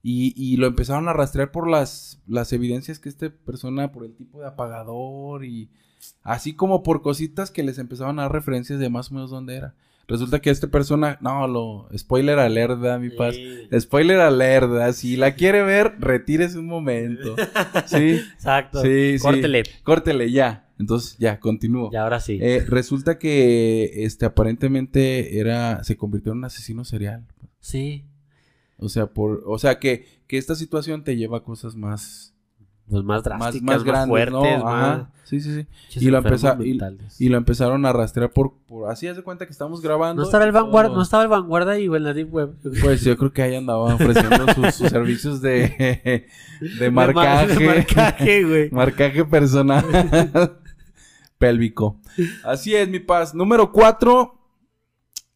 [0.03, 4.15] y, y lo empezaron a rastrear por las, las evidencias que esta persona, por el
[4.15, 5.69] tipo de apagador y
[6.23, 9.55] así como por cositas que les empezaban a dar referencias de más o menos dónde
[9.55, 9.75] era.
[10.07, 13.35] Resulta que esta persona, no, lo, spoiler alerta, mi paz.
[13.35, 13.79] Sí.
[13.79, 17.35] Spoiler alerta, si la quiere ver, retírese un momento.
[17.85, 18.81] Sí, Exacto.
[18.81, 19.23] Sí, sí.
[19.23, 19.63] Córtele.
[19.83, 20.67] córtele ya.
[20.79, 21.89] Entonces, ya, continúo.
[21.93, 22.39] Y ahora sí.
[22.41, 27.25] Eh, resulta que este aparentemente era se convirtió en un asesino serial.
[27.59, 28.05] sí.
[28.81, 32.33] O sea, por o sea que, que esta situación te lleva a cosas más
[32.89, 34.63] Pues más drásticas, más más, grandes, fuertes, ¿no?
[34.65, 35.01] más...
[35.23, 36.05] Sí, sí, sí.
[36.05, 36.57] Y lo empeza-
[37.19, 40.21] y- lo empezaron a rastrear por por así haz de cuenta que estamos grabando.
[40.21, 42.53] No estaba el todo- vanguardia, no estaba el vanguardia y en la deep web.
[42.81, 46.25] Pues yo creo que ahí andaba ofreciendo sus, sus servicios de,
[46.79, 47.55] de marcaje.
[47.55, 48.69] De marcaje, güey.
[48.73, 49.85] Marcaje personal
[51.37, 51.99] pélvico.
[52.43, 53.33] Así es, mi paz.
[53.33, 54.37] Número cuatro.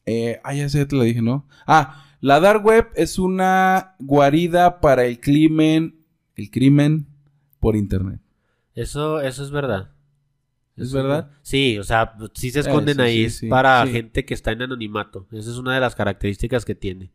[0.05, 1.47] Eh, ah, ya sé, ya te lo dije, ¿no?
[1.65, 6.03] Ah, la dark web es una guarida para el crimen,
[6.35, 7.07] el crimen
[7.59, 8.19] por internet.
[8.73, 9.91] Eso, eso es verdad.
[10.77, 11.31] ¿Es verdad?
[11.41, 13.29] Sí, o sea, sí se esconden Eso ahí.
[13.29, 13.93] sí, para sí.
[13.93, 15.25] gente que está en anonimato.
[15.31, 17.11] Esa es una de las características que tiene.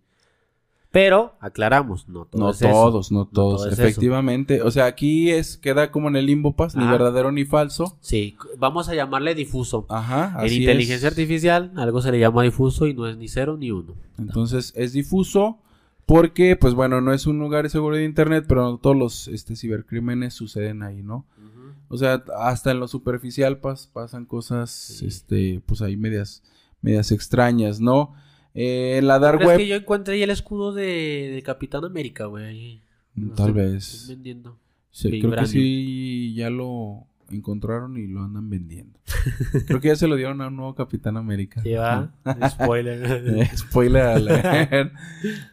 [0.92, 2.68] Pero, aclaramos, no todo no es eso.
[2.70, 4.60] todos, no todos, es efectivamente.
[4.62, 7.96] O sea, aquí es queda como en el limbo paz, ni verdadero ni falso.
[8.00, 9.86] Sí, vamos a llamarle difuso.
[9.88, 11.12] Ajá, en así inteligencia es.
[11.12, 13.94] artificial, algo se le llama difuso y no es ni cero ni uno.
[14.18, 15.58] Entonces es difuso
[16.06, 19.54] porque, pues bueno, no es un lugar seguro de internet, pero no todos los este,
[19.54, 21.24] cibercrímenes suceden ahí, ¿no?
[21.88, 25.06] O sea, hasta en lo superficial pas- pasan cosas, Sí.
[25.06, 26.42] este, pues ahí medias,
[26.82, 28.12] medias extrañas, ¿no?
[28.54, 32.26] Eh, la dark web, es que yo encontré ahí el escudo de, de Capitán América,
[32.26, 32.44] güey.
[32.46, 32.82] ahí.
[33.14, 34.58] mm, tal estoy- vez, estoy vendiendo.
[34.90, 38.98] sí, creo que sí, ya lo encontraron y lo andan vendiendo.
[39.68, 41.62] creo que ya se lo dieron a un nuevo Capitán América.
[41.62, 42.12] Sí, va.
[42.48, 43.48] Spoiler.
[43.56, 44.92] Spoiler alert.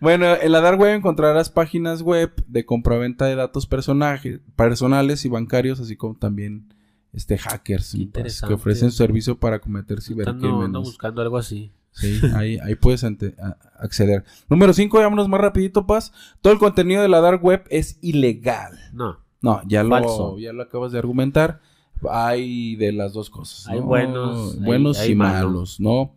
[0.01, 5.79] bueno, en la dark web encontrarás páginas web de compraventa de datos personales y bancarios,
[5.79, 6.73] así como también
[7.13, 8.01] este hackers ¿no?
[8.01, 8.47] interesante.
[8.49, 10.81] que ofrecen servicio para cometer Ando, ando cibercrímenes.
[10.81, 11.71] buscando algo así.
[11.97, 14.23] Sí, ahí, ahí puedes ante- a- acceder.
[14.49, 16.13] Número 5, vámonos más rapidito, Paz.
[16.41, 18.77] Todo el contenido de la dark web es ilegal.
[18.93, 19.17] No.
[19.41, 21.59] No, ya lo, ya lo acabas de argumentar.
[22.09, 23.67] Hay de las dos cosas.
[23.67, 23.85] Hay ¿no?
[23.85, 25.43] buenos, buenos hay- y malos.
[25.45, 26.13] malos, ¿no?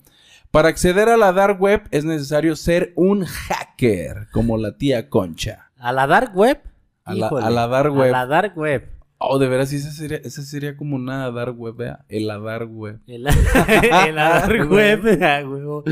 [0.51, 5.70] Para acceder a la dark web es necesario ser un hacker, como la tía Concha.
[5.78, 6.61] ¿A la dark web?
[7.05, 8.09] A la- Híjole, a la dark web.
[8.14, 8.91] A la dark web.
[9.23, 12.07] Oh, de veras, sí, esa sería, esa sería como una dark web, ¿vea?
[12.09, 13.01] El la dark web.
[13.07, 13.31] La
[14.14, 15.18] dark web.
[15.23, 15.85] ah, huevo.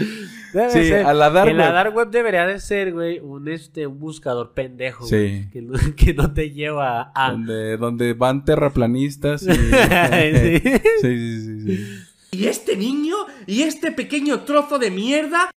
[0.54, 2.08] Debe Sí, ser- a la dark en la web.
[2.10, 5.04] debería de ser, güey, un, este, un buscador pendejo.
[5.06, 5.14] Sí.
[5.16, 7.32] güey, Que no, que no te lleva a...
[7.32, 9.52] Donde, donde van terraplanistas y...
[9.52, 10.62] Sí.
[10.62, 10.70] sí,
[11.02, 11.86] sí, sí, sí.
[12.30, 13.14] ¿Y este niño?
[13.46, 15.50] ¿Y este pequeño trozo de mierda?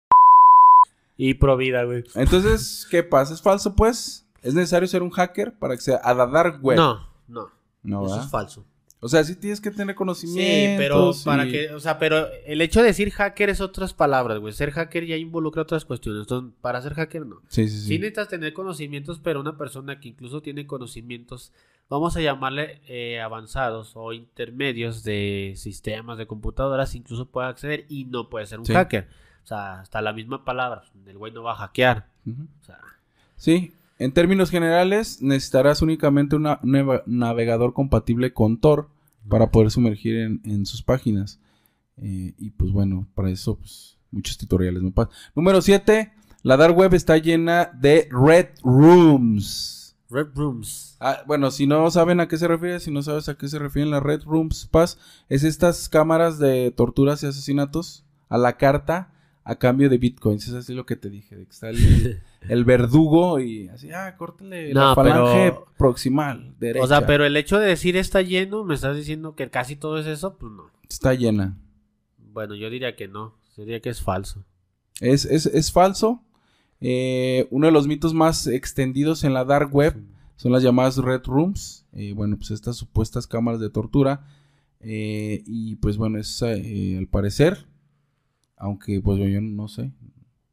[1.16, 2.02] Y pro vida, güey.
[2.16, 3.34] Entonces, ¿qué pasa?
[3.34, 4.26] ¿Es falso, pues?
[4.42, 6.76] ¿Es necesario ser un hacker para acceder a la dark web?
[6.76, 7.48] No, no.
[7.82, 8.24] No, eso ¿verdad?
[8.26, 8.64] es falso.
[9.02, 10.76] O sea, sí tienes que tener Sí, conocimiento.
[10.78, 14.52] pero para que, o sea, pero el hecho de decir hacker es otras palabras, güey.
[14.52, 16.20] Ser hacker ya involucra otras cuestiones.
[16.22, 17.36] Entonces, para ser hacker no.
[17.48, 17.86] Sí, sí, Sí.
[17.86, 17.98] sí.
[17.98, 21.50] necesitas tener conocimientos, pero una persona que incluso tiene conocimientos,
[21.88, 28.04] vamos a llamarle eh, avanzados o intermedios de sistemas de computadoras, incluso puede acceder y
[28.04, 28.74] no puede ser un Sí.
[28.74, 29.08] hacker.
[29.42, 32.06] O sea, hasta la misma palabra, el güey no va a hackear.
[32.28, 32.78] O sea,
[33.36, 36.48] Sí, en términos generales, necesitarás únicamente un
[37.06, 38.88] navegador compatible con Tor
[39.28, 41.38] para poder sumergir en, en sus páginas.
[41.98, 44.82] Eh, y pues bueno, para eso, pues, muchos tutoriales.
[44.82, 44.90] ¿no?
[44.90, 49.96] Pa- Número 7, la Dark Web está llena de Red Rooms.
[50.08, 50.96] Red Rooms.
[50.98, 53.58] Ah, bueno, si no saben a qué se refiere, si no sabes a qué se
[53.58, 54.98] refieren las Red Rooms, Paz,
[55.28, 59.12] es estas cámaras de torturas y asesinatos a la carta
[59.44, 60.48] a cambio de bitcoins.
[60.48, 64.16] Es así lo que te dije, de que está el, el verdugo y así, ah,
[64.16, 66.84] córtale la falange pero- proximal, derecha.
[66.84, 69.98] O sea, pero el hecho de decir está lleno, me estás diciendo que casi todo
[69.98, 70.64] es eso, pues no.
[70.88, 71.56] Está llena.
[72.18, 73.34] Bueno, yo diría que no.
[73.56, 74.44] Diría que es falso.
[75.00, 76.22] Es, es, es falso.
[76.80, 79.94] Eh, uno de los mitos más extendidos en la dark web
[80.36, 81.84] son las llamadas red rooms.
[81.92, 84.26] Eh, bueno, pues estas supuestas cámaras de tortura.
[84.80, 87.66] Eh, y pues bueno, es eh, al parecer,
[88.60, 89.90] aunque pues yo no sé,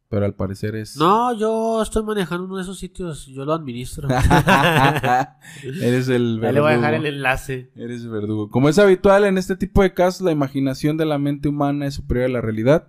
[0.10, 0.96] pero al parecer es...
[0.98, 4.08] No, yo estoy manejando uno de esos sitios, yo lo administro.
[5.64, 7.18] Eres el Ahí le voy a dejar el verdugo.
[7.18, 7.70] enlace.
[7.76, 8.50] Eres el verdugo.
[8.50, 11.96] Como es habitual en este tipo de casos, la imaginación de la mente humana es
[11.96, 12.88] superior a la realidad.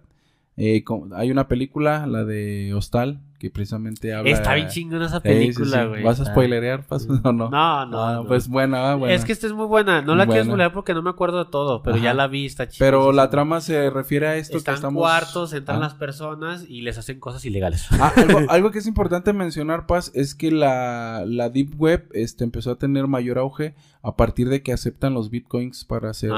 [0.58, 0.84] Eh,
[1.14, 4.32] hay una película, la de Hostal, que precisamente habla...
[4.32, 5.88] Está bien chingona esa sí, película, sí.
[5.88, 6.02] güey.
[6.02, 7.12] ¿Vas a spoilerear, Paso?
[7.22, 7.48] No, no.
[7.48, 8.24] No, no, Ah, no.
[8.26, 9.14] Pues buena, ah, buena.
[9.14, 10.02] Es que esta es muy buena.
[10.02, 12.66] No la quiero spoilear porque no me acuerdo de todo, pero ya la vi, está
[12.66, 12.84] chida.
[12.84, 15.00] Pero la trama se refiere a esto Están que estamos...
[15.00, 15.80] cuartos, entran Ah.
[15.82, 17.86] las personas y les hacen cosas ilegales.
[17.92, 22.42] Ah, algo, algo que es importante mencionar, Paz, es que la, la Deep Web este,
[22.42, 26.32] empezó a tener mayor auge a partir de que aceptan los bitcoins para hacer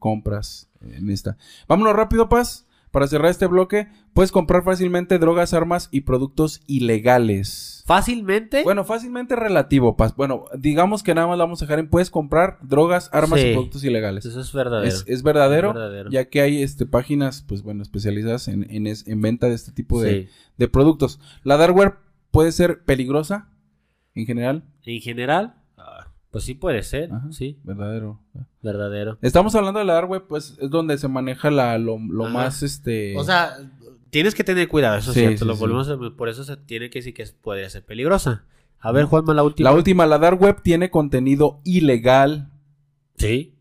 [0.00, 1.36] compras en esta.
[1.68, 2.66] Vámonos rápido, Paz.
[2.94, 7.82] Para cerrar este bloque, puedes comprar fácilmente drogas, armas y productos ilegales.
[7.86, 8.62] Fácilmente.
[8.62, 10.14] Bueno, fácilmente relativo, Paz.
[10.14, 13.48] Bueno, digamos que nada más la vamos a dejar en puedes comprar drogas, armas Sí.
[13.48, 14.24] y productos ilegales.
[14.24, 14.86] eso es verdadero.
[14.88, 16.10] Es, es verdadero, Es verdadero.
[16.10, 19.72] ya que hay este, páginas, pues bueno, especializadas en, en, es- en venta de este
[19.72, 20.28] tipo de, Sí.
[20.56, 21.18] de productos.
[21.42, 21.94] La dark web
[22.30, 23.48] puede ser peligrosa
[24.14, 24.62] en general.
[24.84, 25.56] En general,
[26.34, 27.12] pues sí puede ser.
[27.12, 28.20] Ajá, Sí, Verdadero.
[28.60, 29.18] verdadero.
[29.22, 32.62] Estamos hablando de la dark web, pues es donde se maneja la, lo, lo más,
[32.64, 33.16] este...
[33.16, 33.56] O sea,
[34.10, 35.44] tienes que tener cuidado, eso Sí, es cierto.
[35.44, 35.60] sí, lo sí.
[35.60, 38.44] volvemos a- por eso se tiene que decir que puede ser peligrosa.
[38.80, 39.70] A ver, Juanma, la última.
[39.70, 42.50] la última, la dark web tiene contenido ilegal.
[43.16, 43.53] Sí.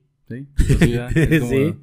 [0.57, 1.75] Sí, sí, ya, es como- Sí.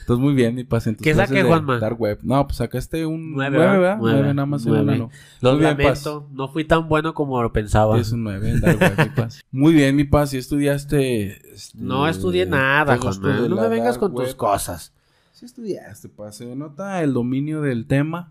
[0.00, 1.78] Entonces muy bien, mi tus ¿Qué saqué, Juanma?
[1.78, 2.18] Dark web.
[2.22, 3.80] No, pues sacaste un Nueve, 9, ¿verdad?
[3.80, 3.96] ¿verdad?
[4.00, 4.18] Nueve.
[4.20, 4.84] 9 nada más en Nueve.
[4.84, 5.10] una, no.
[5.40, 6.04] Lo Muy bien, Paz.
[6.06, 7.98] lamento, no fui tan bueno como lo pensaba.
[7.98, 9.42] Es un 9 en Dark Web, mi paz.
[9.50, 10.34] Muy bien, mi paz.
[10.34, 11.54] Y estudiaste.
[11.54, 13.40] este, No estudié nada, Juanma.
[13.48, 14.36] No me vengas dark con tus web.
[14.36, 14.92] cosas.
[15.32, 16.36] Sí estudiaste, paz.
[16.36, 18.30] Se nota el dominio del tema.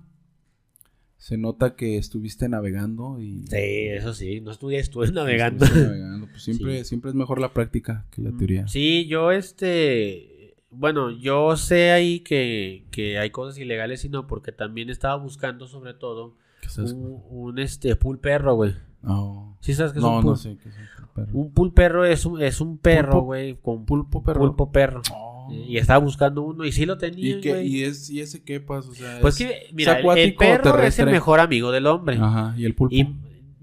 [1.17, 3.45] Se nota que estuviste navegando y.
[3.47, 5.63] Sí, eso sí, no estudié, estuve navegando.
[5.63, 6.12] Estuviste navegando.
[6.33, 6.85] Pues siempre, Sí.
[6.85, 8.67] siempre es mejor la práctica que la teoría.
[8.67, 14.51] Sí, yo este, bueno, yo sé ahí que, que hay cosas ilegales y no, porque
[14.51, 16.35] también estaba buscando sobre todo
[16.77, 18.73] un, un, este pool perro, güey.
[19.01, 20.37] No, ¿Sí sabes qué es no, un no pool?
[20.37, 21.29] sé qué es un perro.
[21.33, 24.39] Un pool perro es un, es un perro, güey, con pulpo perro.
[24.41, 25.01] pulpo perro.
[25.11, 25.51] Oh.
[25.51, 27.67] Y estaba buscando uno y sí lo tenía, ¿Y, qué, güey.
[27.67, 28.89] y, es, ¿Y ese qué pasa?
[28.89, 32.15] O sea, Pues es- que, mira, el- el perro es el mejor amigo del hombre.
[32.19, 32.95] Ajá, y el pulpo.
[32.95, 33.13] Y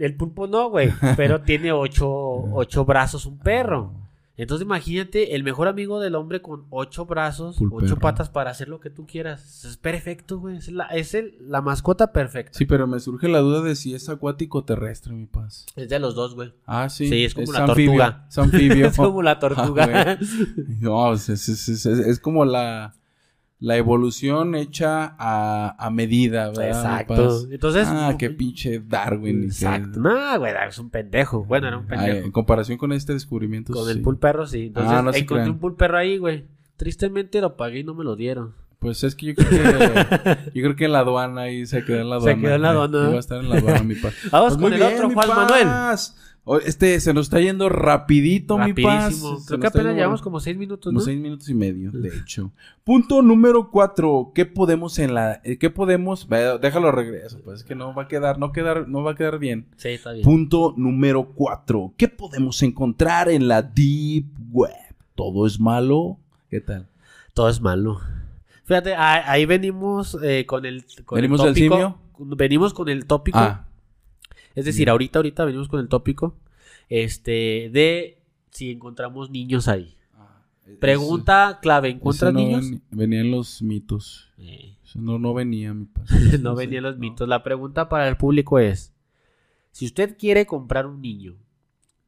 [0.01, 3.92] el pulpo no, güey, pero tiene ocho, ocho brazos un perro.
[4.36, 7.84] Entonces imagínate el mejor amigo del hombre con ocho brazos, Pulperro.
[7.84, 9.66] ocho patas para hacer lo que tú quieras.
[9.66, 10.57] Es perfecto, güey.
[10.57, 12.57] Es, la, es el- la mascota perfecta.
[12.57, 15.66] Sí, pero me surge la duda de si es acuático o terrestre, mi paz.
[15.76, 16.55] Es de los dos, güey.
[16.64, 17.07] Ah, sí.
[17.09, 18.26] Sí, es como la anfibio, tortuga.
[18.30, 18.86] Es anfibio.
[18.86, 19.88] es como la tortuga.
[19.94, 20.18] Ah,
[20.80, 22.94] No, es, es- es- es- es como la,
[23.61, 26.68] la evolución hecha a, a medida, ¿verdad?
[26.68, 27.42] Exacto.
[27.50, 27.86] Entonces.
[27.90, 29.44] ah, qué pinche Darwin.
[29.44, 30.00] Exacto.
[30.00, 31.44] No, güey, es un pendejo.
[31.44, 32.26] Bueno, era un Ay, pendejo.
[32.26, 33.72] en comparación con este descubrimiento.
[33.74, 33.90] Con sí.
[33.92, 34.66] el pool perro, sí.
[34.68, 35.50] Entonces Ah, no se encontré crean.
[35.50, 36.44] un pool perro ahí, güey.
[36.76, 38.54] Tristemente lo pagué y no me lo dieron.
[38.78, 42.00] Pues es que yo creo que, yo creo que en la aduana ahí se quedó
[42.00, 42.40] en la Se aduana.
[42.42, 43.08] quedó en la eh, aduana.
[43.08, 44.14] Iba a estar en la aduana, mi paz.
[44.32, 45.36] Vamos Pues con el bien, otro, Juan paz.
[45.36, 45.68] Manuel.
[46.45, 49.05] O- Este se nos está yendo rapidito, mi paz.
[49.05, 49.45] Rapidísimo.
[49.47, 51.05] Creo que apenas llevamos como seis minutos, Como ¿no?
[51.05, 52.51] seis minutos y medio, de hecho.
[52.82, 54.32] Punto número cuatro.
[54.34, 55.41] ¿Qué podemos en la...
[55.45, 56.28] eh, ¿Qué podemos...
[56.28, 59.38] Déjalo regreso, pues es que no va a quedar, no quedar, no va a quedar
[59.38, 59.66] bien.
[59.76, 60.24] Sí, está bien.
[60.24, 61.93] Punto número cuatro.
[61.97, 64.72] ¿Qué podemos encontrar en la Deep Web?
[65.14, 66.16] ¿Todo es malo?
[66.49, 66.88] ¿Qué tal?
[67.34, 68.01] Todo es malo.
[68.64, 71.74] Fíjate, ahí, ahí venimos eh, con el con el ¿Venimos del tópico.
[71.74, 71.99] simio?
[72.36, 73.38] Venimos con el tópico.
[73.38, 73.66] Ah,
[74.55, 76.36] es decir, ahorita, ahorita venimos con el tópico.
[76.88, 79.96] Este, de si encontramos niños ahí.
[80.78, 82.70] Pregunta clave, ¿encuentras no niños?
[82.70, 84.28] ven- venían los mitos.
[84.38, 86.38] Eh, no, no venía, mi padre.
[86.38, 87.01] no venían los no.
[87.01, 87.28] mitos.
[87.28, 88.92] La pregunta para el público es,
[89.72, 91.36] si usted quiere comprar un niño,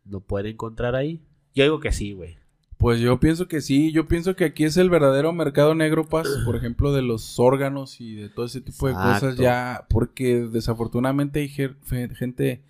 [0.04, 1.20] ¿lo puede encontrar ahí?
[1.54, 2.36] Yo digo que sí, güey.
[2.82, 6.28] Pues yo pienso que sí, yo pienso que aquí es el verdadero mercado negro, Paz,
[6.44, 11.38] por ejemplo, de los órganos y de todo ese tipo de cosas ya, porque desafortunadamente
[11.38, 12.64] hay gente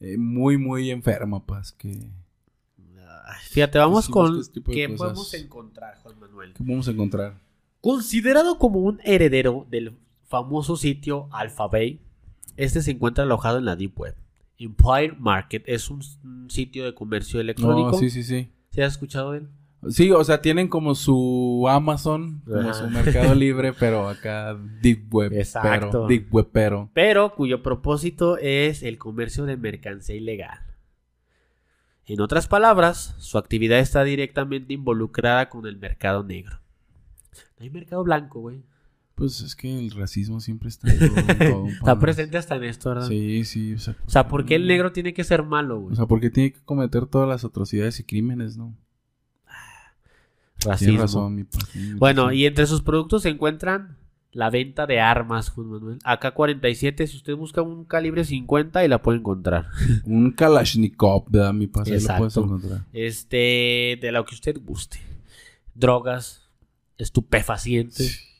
[0.00, 2.10] eh, muy, muy enferma, Paz, que,
[3.50, 4.98] Fíjate, vamos con de qué cosas.
[4.98, 6.52] podemos encontrar, Juan Manuel.
[6.58, 7.40] vamos a encontrar.
[7.80, 12.00] Considerado como un heredero del famoso sitio Alphabay,
[12.56, 14.16] este se encuentra alojado en la Deep Web.
[14.58, 17.92] Empire Market es un, un sitio de comercio electrónico.
[17.92, 18.48] No, sí, sí, sí.
[18.76, 19.48] ¿Se has escuchado de él?
[19.88, 22.74] Sí, o sea, tienen como su Amazon, como Ajá.
[22.74, 25.32] su Mercado Libre, pero acá Deep Web.
[25.32, 25.90] Exacto.
[25.90, 26.90] Pero, deep Web, pero.
[26.92, 30.58] Pero cuyo propósito es el comercio de mercancía ilegal.
[32.04, 36.60] En otras palabras, su actividad está directamente involucrada con el mercado negro.
[37.58, 38.62] No hay mercado blanco, güey.
[39.16, 42.64] Pues es que el racismo siempre está en todo, en todo, Está presente hasta en
[42.64, 43.08] esto, ¿verdad?
[43.08, 43.72] Sí, sí.
[43.72, 45.94] O sea, O sea, ¿por qué el negro tiene que ser malo, güey?
[45.94, 48.76] O sea, porque tiene que cometer todas las atrocidades y crímenes, ¿no?
[50.64, 51.00] Racismo.
[51.00, 52.34] razón, mi pa, tienes Bueno, razón.
[52.36, 53.96] y entre sus productos se encuentran
[54.32, 55.98] la venta de armas, Juan Manuel.
[56.04, 59.68] AK-47, si usted busca un calibre 50 y la puede encontrar.
[60.04, 61.54] Un Kalashnikov, ¿verdad?
[61.54, 62.84] Mi pa, ahí lo puedes encontrar.
[62.92, 64.98] Este, de lo que usted guste.
[65.74, 66.50] Drogas,
[66.98, 68.35] estupefacientes, Qué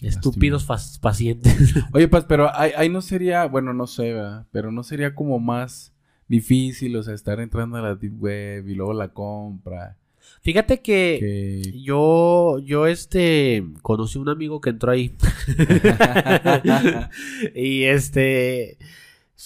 [0.00, 0.66] estúpidos
[1.00, 1.74] pacientes.
[1.92, 4.46] Oye, Paz, pero ahí, ahí no sería, bueno, no sé, ¿verdad?
[4.50, 5.92] Pero no sería como más
[6.28, 9.98] difícil, o sea, estar entrando a la deep web y luego la compra.
[10.40, 11.82] Fíjate que Que...
[11.82, 15.14] yo, yo este, conocí un amigo que entró ahí.
[17.54, 18.78] y este,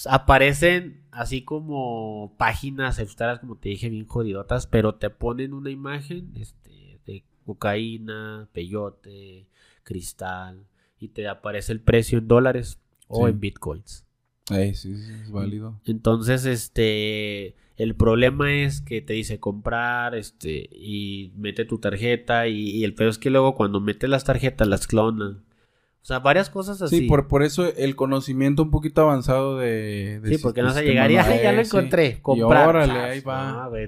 [0.09, 6.31] aparecen así como páginas ilustradas, como te dije, bien jodidotas, pero te ponen una imagen
[6.35, 9.47] este, de cocaína, peyote,
[9.87, 10.65] cristal,
[10.99, 13.31] y te aparece el precio en dólares o Sí.
[13.31, 14.05] en bitcoins.
[14.51, 15.79] Ey, sí, sí, es válido.
[15.85, 22.69] Entonces, este, el problema es que te dice comprar, este, y mete tu tarjeta, y,
[22.71, 25.43] y el peor es que luego cuando metes las tarjetas las clonan.
[26.01, 26.99] O sea, varias cosas así.
[26.99, 30.21] Sí, por, por eso el conocimiento un poquito avanzado de...
[30.21, 32.65] de Sí, porque no se llegaría, no "Ay, ya lo encontré, comprar.
[32.65, 33.51] Y órale, O sea, ahí va.
[33.63, 33.87] No, güey,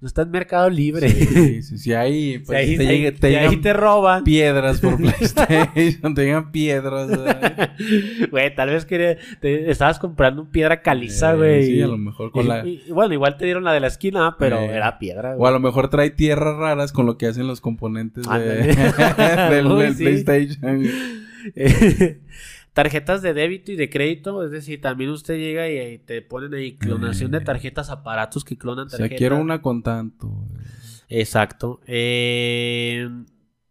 [0.00, 1.08] no, está en Mercado Libre.
[1.10, 4.24] Sí, sí, sí, ahí, Si pues, ahí, te, ahí- te te roban.
[4.24, 7.08] piedras por PlayStation, te llegan piedras.
[8.30, 11.66] Güey, tal vez que te estabas comprando un piedra caliza, Eh, güey.
[11.66, 13.86] sí, a lo mejor con y- la- y- bueno, igual te dieron la de la
[13.88, 17.26] esquina, pero Eh, era piedra, O a lo mejor trae tierras raras con lo que
[17.26, 18.74] hacen los componentes de,
[19.50, 20.04] del, Uy, del sí.
[20.04, 20.82] PlayStation.
[22.82, 26.78] Tarjetas de débito y de crédito, es decir, también usted llega y, te ponen ahí
[26.78, 27.42] clonación de Eh.
[27.42, 29.18] tarjetas, aparatos que clonan O sea, tarjetas.
[29.18, 30.48] quiero una con tanto.
[31.10, 31.80] Exacto.
[31.86, 33.06] Eh,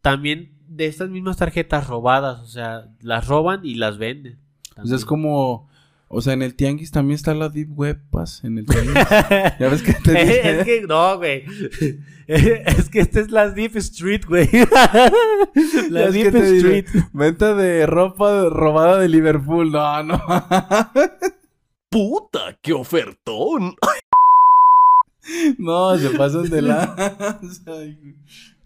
[0.01, 4.38] también de estas mismas tarjetas robadas, o sea, las roban y las venden.
[4.84, 5.68] Sea, es como...
[6.12, 8.93] O sea, en el Tianguis también está la Deep Web, pas, en el Tianguis.
[9.60, 10.60] ya ves que te dice...
[10.60, 11.43] es que no, güey.
[12.28, 14.49] es que esta es la Deep Street, güey.
[15.91, 16.86] la es Deep Street.
[17.14, 19.72] Venta de ropa robada de Liverpool.
[19.72, 20.20] No, no.
[21.89, 23.76] ¡Puta, qué ofertón!
[25.60, 27.39] no, se pasan de la...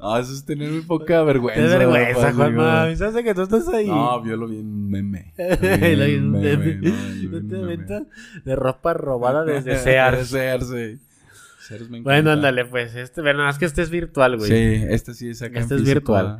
[0.03, 1.63] No, eso es tener muy poca vergüenza.
[1.63, 2.61] Es vergüenza, pas, Juan digo.
[2.61, 2.95] Mami.
[2.97, 3.87] ¿Sabes que tú estás ahí?
[3.87, 5.33] No, yo lo vi en meme.
[5.37, 8.05] Lo vi en meme, no, yo vi ¿No en te
[8.43, 10.27] de ropa robada desde De Sears?
[10.27, 10.99] Sí.
[11.61, 12.93] Sears Bueno, ándale, pues.
[12.95, 14.49] Este, pero nada más que este es virtual, güey.
[14.49, 16.39] Sí, este sí es acá Este es virtual.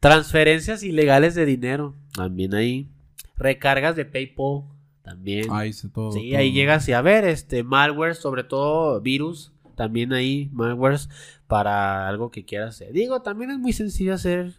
[0.00, 1.94] Transferencias ilegales de dinero.
[2.16, 2.88] También ahí.
[3.36, 4.64] Recargas de PayPal.
[5.04, 5.46] También.
[5.52, 6.10] Ahí se todo.
[6.10, 9.52] sí, ahí llegas y a ver, este, malware, sobre todo virus.
[9.76, 11.08] También ahí, malwares,
[11.54, 12.92] para algo que quieras hacer.
[12.92, 14.54] Digo, también es muy sencillo hacer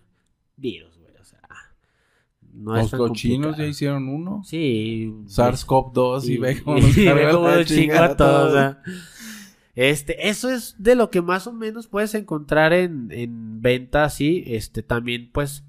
[0.56, 1.14] virus, güey.
[1.20, 1.42] O sea,
[2.54, 4.44] no Los cochinos ya hicieron uno.
[4.46, 5.14] Sí.
[5.26, 8.48] SARS-CoV-2 y, ve cómo y ve cómo la nos chinga chingada todo, todo.
[8.48, 8.82] o sea.
[9.76, 14.46] Este, eso es de lo que más o menos puedes encontrar en, en venta así.
[14.48, 15.66] Este, también, pues,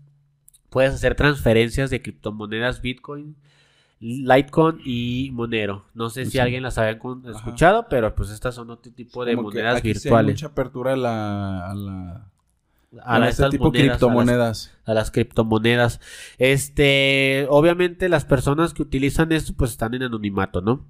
[0.70, 3.34] puedes hacer transferencias de criptomonedas Bitcoin,
[3.98, 5.86] Litecoin y Monero.
[5.94, 6.98] No sé si alguien las había
[7.32, 10.34] escuchado, pero pues estas son otro tipo de Como que monedas aquí sí hay virtuales.
[10.34, 11.70] mucha apertura a la...
[11.70, 12.30] A, la,
[13.02, 14.72] a, a la- este tipo monedas, a las- criptomonedas.
[14.84, 16.00] a las criptomonedas.
[16.38, 20.86] Este, obviamente las personas que utilizan esto pues están en anonimato, ¿no?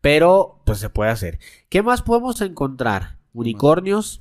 [0.00, 1.38] Pero pues se puede hacer.
[1.70, 3.16] ¿Qué más podemos encontrar?
[3.32, 4.20] Unicornios,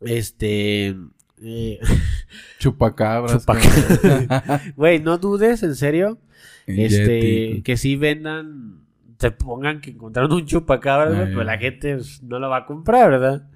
[0.00, 0.96] este,
[1.40, 1.78] eh,
[2.58, 3.46] Chupacabras.
[4.76, 6.18] Güey, no dudes, en serio,
[6.66, 7.62] el este, Yeti.
[7.62, 8.80] que si vendan,
[9.16, 11.34] te pongan que encontraron un chupacabras, güey, Eh.
[11.34, 13.48] pues la gente pues, no lo va a comprar, ¿verdad?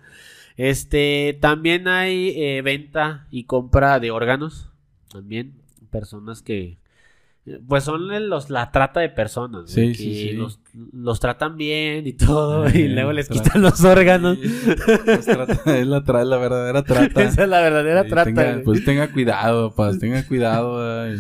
[0.57, 4.71] Este, también hay eh, venta y compra de órganos.
[5.11, 5.55] También,
[5.91, 6.79] personas que.
[7.67, 9.69] Pues son los, la trata de personas.
[9.71, 10.33] Sí, güey, sí, que sí.
[10.35, 10.61] Los,
[10.93, 12.69] los tratan bien y todo.
[12.75, 14.39] y Eh, luego les quitan los órganos.
[15.07, 17.23] Los trata- es la, tra- la verdadera trata.
[17.23, 18.25] Esa es la verdadera Sí, trata.
[18.31, 21.03] tenga- pues tenga cuidado, paz, tenga cuidado.
[21.03, 21.17] ay.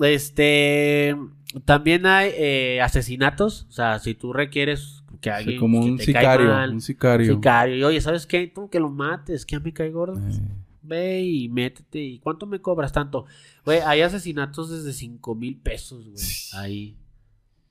[0.00, 1.16] Este.
[1.64, 3.66] También hay eh, asesinatos.
[3.68, 5.58] O sea, si tú requieres que alguien.
[5.58, 7.34] como que un te sicario, mal, un sicario.
[7.34, 7.76] sicario.
[7.76, 8.46] Y oye, ¿sabes qué?
[8.46, 10.18] Tú que lo mates, que a mí cae gordo.
[10.18, 10.40] Eh,
[10.82, 11.98] Ve y métete.
[11.98, 13.26] ¿Y cuánto me cobras tanto?
[13.64, 16.24] Güey, hay asesinatos desde 5 mil pesos, güey.
[16.54, 16.96] Ahí.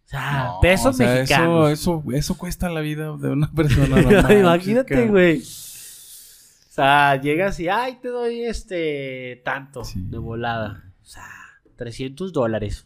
[0.06, 1.72] O sea, no, pesos o sea, mexicanos.
[1.72, 4.00] Eso, eso, eso cuesta la vida de una persona.
[4.40, 5.40] Imagínate, güey.
[5.42, 10.00] O sea, llegas y, ay, te doy este tanto Sí.
[10.10, 10.94] de volada.
[11.02, 11.24] O sea,
[11.80, 12.86] 300 dólares.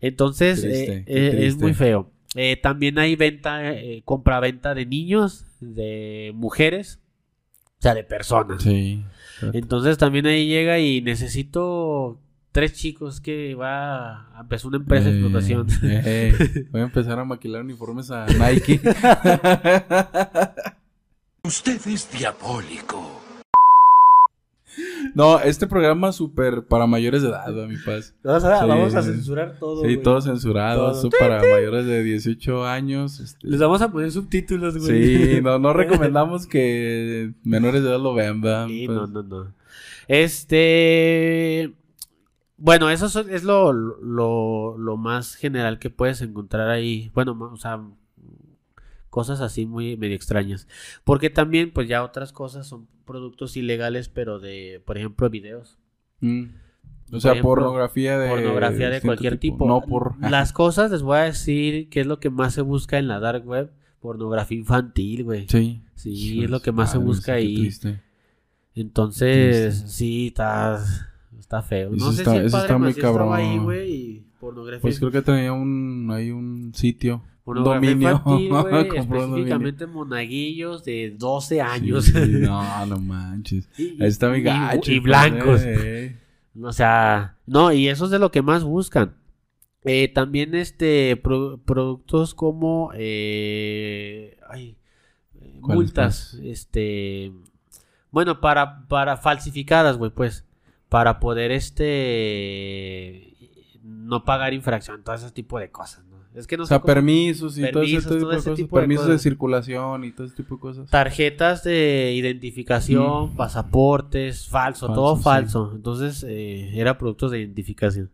[0.00, 2.10] Entonces, Triste, eh, eh, es muy feo.
[2.34, 6.98] Eh, también hay venta, eh, compra-venta de niños, de mujeres,
[7.78, 8.62] o sea, de personas.
[8.62, 9.04] Sí.
[9.52, 12.18] Entonces también ahí llega y necesito
[12.52, 15.66] tres chicos que va a empezar una empresa de Eh, explotación.
[15.82, 18.80] eh, voy a empezar a maquilar uniformes a Nike.
[21.42, 23.19] Usted es diabólico.
[25.14, 28.14] No, este programa es súper para mayores de edad, a mi paz.
[28.22, 28.66] Vamos a, Sí.
[28.68, 29.76] vamos a censurar todo.
[29.82, 30.02] Sí, güey.
[30.02, 30.92] todo censurado.
[30.92, 31.10] Todo.
[31.18, 33.20] Para mayores de 18 años.
[33.20, 35.34] este, Les vamos a poner subtítulos, güey.
[35.36, 38.66] Sí, no, no recomendamos que menores de edad lo vean, ¿verdad?
[38.68, 39.54] Sí, Pues, no, no, no.
[40.08, 41.72] Este.
[42.56, 47.10] Bueno, eso es lo, lo, lo más general que puedes encontrar ahí.
[47.14, 47.80] Bueno, o sea,
[49.10, 50.66] cosas así muy medio extrañas.
[51.04, 55.78] Porque también, pues ya otras cosas son productos ilegales, pero de, por ejemplo, videos.
[56.20, 56.44] mm.
[57.12, 58.28] O sea, ejemplo, pornografía de...
[58.30, 59.66] pornografía de distinto cualquier tipo.
[59.66, 60.14] No por...
[60.30, 63.18] Las cosas, les voy a decir qué es lo que más se busca en la
[63.18, 63.72] dark web.
[63.98, 65.46] Pornografía infantil, güey.
[65.48, 65.82] Sí.
[65.96, 67.56] Sí, es lo que más se busca ahí.
[67.56, 68.00] triste.
[68.74, 69.88] Entonces, Triste.
[69.88, 70.82] sí, está,
[71.38, 71.92] está feo.
[71.94, 73.34] Eso No sé está- si el eso padre está muy estaba cabrón.
[73.34, 74.80] ahí, güey, y pornografía.
[74.80, 76.08] Pues creo que tenía un...
[76.12, 77.22] Hay un sitio.
[77.64, 78.10] Dominio.
[78.10, 78.48] infantil,
[78.96, 82.04] específicamente monaguillos de 12 años.
[82.06, 83.68] Sí, no, no manches.
[83.78, 84.90] Y- Ahí está mi gacho.
[84.92, 85.62] Y blancos.
[85.64, 86.16] eh.
[86.62, 89.16] O sea, no, y eso es de lo que más buscan.
[89.84, 94.76] Eh, también este pro- productos como eh, ay,
[95.40, 97.32] eh, ¿Cuáles, multas, este
[98.10, 100.44] bueno, para para falsificadas, güey, pues,
[100.90, 103.34] para poder este
[103.82, 106.04] no pagar infracción, todo ese tipo de cosas.
[106.34, 108.56] Es que no O sea, permisos y todo ese Permisos, tipo de todo ese cosas.
[108.56, 110.88] tipo de permisos de circulación y todo ese tipo de cosas.
[110.90, 113.36] tarjetas de identificación, Mm.
[113.36, 115.22] pasaportes, falso, Falso, todo sí.
[115.24, 115.72] falso.
[115.74, 118.10] Entonces, eh, era productos de identificación.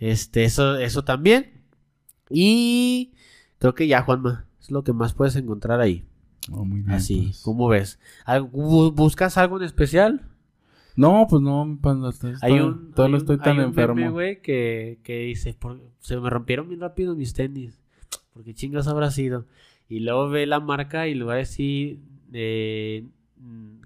[0.00, 1.52] Este, eso, eso también.
[2.28, 3.12] Y
[3.58, 6.04] creo que ya, Juanma, es lo que más puedes encontrar ahí.
[6.50, 7.42] Oh, muy bien, Así, pues.
[7.42, 7.98] ¿cómo ves?
[8.24, 10.22] ¿Algo- bu- ¿Buscas algo en especial?
[10.96, 12.08] No, pues no, panda,
[12.42, 14.10] Hay está- un, todavía hay no un- estoy tan hay un enfermo.
[14.12, 17.80] güey, que, que dice, "Por- se me rompieron bien rápido mis tenis.
[18.32, 19.46] Porque chingas habrá sido.
[19.88, 21.98] Y luego ve la marca y le va a decir,
[22.32, 23.04] eh,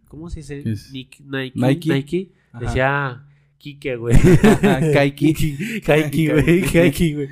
[0.09, 0.63] ¿cómo se dice?
[0.93, 1.23] Nike.
[1.55, 1.89] Nike.
[1.95, 2.33] Nike.
[2.53, 2.65] Ajá.
[2.67, 3.27] Decía
[3.59, 4.17] Kike, güey.
[4.93, 5.81] Kaiki.
[5.81, 6.63] Kaiki, güey.
[6.63, 7.29] Kaiki, güey.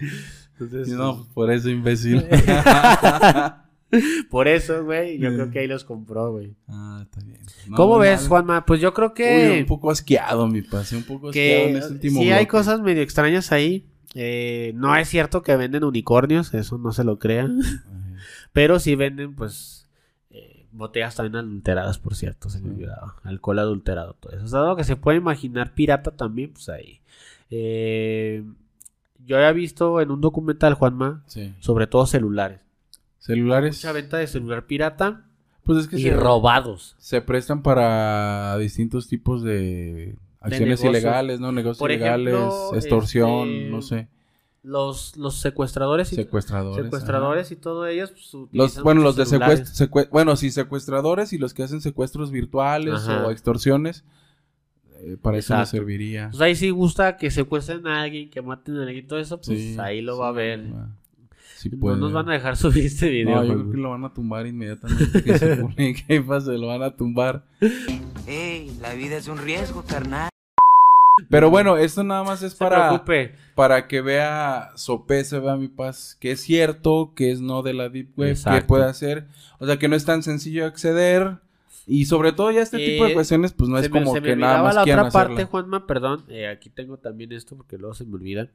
[0.59, 2.25] Entonces, no, pues, por eso, imbécil.
[4.31, 6.55] por eso, güey, yo creo que ahí los compró, güey.
[6.69, 7.41] ah, está bien.
[7.69, 8.29] No, ¿Cómo ves, mal.
[8.29, 8.67] Juanma?
[8.67, 9.59] Pues yo creo Uy, que...
[9.61, 12.81] un poco asqueado, mi pase, un poco asqueado en que este último sí hay cosas
[12.81, 13.87] medio extrañas ahí.
[14.15, 17.61] Eh, no es cierto que venden unicornios, eso no se lo crean.
[18.53, 19.89] Pero sí venden, pues,
[20.31, 23.17] eh, botellas también adulteradas, por cierto, se me olvidaba.
[23.25, 24.45] Alcohol adulterado, todo eso.
[24.45, 27.01] O sea, lo que se puede imaginar pirata también, pues ahí.
[27.51, 28.45] Eh,
[29.25, 31.55] yo había visto en un documental, Juanma, Sí.
[31.61, 32.61] sobre todo celulares.
[33.23, 33.77] Celulares.
[33.77, 35.25] Mucha venta de celular pirata
[35.65, 36.97] Pues es que y se, robados.
[36.99, 40.91] se prestan para distintos tipos de acciones negocios.
[40.91, 41.53] ilegales, ¿no?
[41.53, 44.09] Negocios Por ilegales, ejemplo, extorsión, este, no sé,
[44.65, 46.85] Los, los secuestradores y secuestradores.
[46.85, 51.39] secuestradores y todo ellos pues, Los, bueno, los de secuestro, secue- bueno, sí, secuestradores y
[51.39, 53.27] los que hacen secuestros virtuales Ajá.
[53.27, 54.05] o extorsiones,
[55.01, 55.71] eh, para eso les Exacto.
[55.79, 56.29] serviría.
[56.31, 59.47] Pues ahí sí gusta que secuestren a alguien, que maten a alguien, todo eso, pues
[59.59, 60.75] Sí, ahí lo sí, va a ver.
[60.75, 60.89] va.
[61.63, 61.97] Sí no puede.
[61.99, 63.37] nos van a dejar subir este video.
[63.37, 66.53] No, yo creo que lo van a tumbar inmediatamente que se publique, ¿qué pasa?
[66.53, 67.45] Lo van a tumbar.
[68.27, 70.29] Ey, la vida es un riesgo, carnal.
[71.29, 73.35] Pero bueno, esto nada más es No se para, preocupe.
[73.55, 77.89] para que vea, sopese, vea mi paz, que es cierto, que es no de la
[77.89, 78.67] Deep Web, que Exacto.
[78.67, 79.27] puede hacer.
[79.59, 81.37] O sea, que no es tan sencillo acceder.
[81.87, 84.37] Y sobre todo ya este tipo de Eh, cuestiones, pues no es me- como que
[84.37, 85.47] nada más la otra parte, hacerla.
[85.51, 86.25] Juanma, perdón.
[86.29, 88.49] eh, aquí tengo también esto porque luego se me olvida.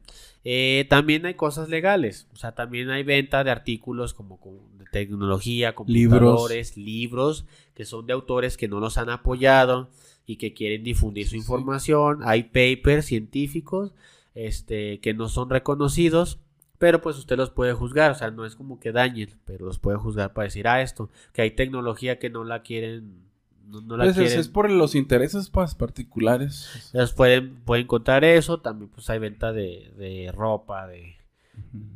[0.45, 2.27] Eh, también hay cosas legales.
[2.33, 7.45] O sea, también hay venta de artículos como con- de tecnología, computadores, libros.
[7.73, 9.89] que son de autores que no los han apoyado
[10.25, 12.19] y que quieren difundir su información.
[12.23, 13.91] Hay papers científicos
[14.35, 16.39] este, que no son reconocidos.
[16.79, 19.79] Pero pues usted los puede juzgar, o sea, no es como que dañen, pero los
[19.79, 23.23] puede juzgar para decir, ah, esto, que hay tecnología que no la quieren,
[23.65, 24.39] no, no la Pues es, quieren.
[24.39, 26.91] es por los intereses pues, particulares.
[27.15, 28.59] Pueden, pueden encontrar eso.
[28.61, 31.15] También pues hay venta de, de ropa, de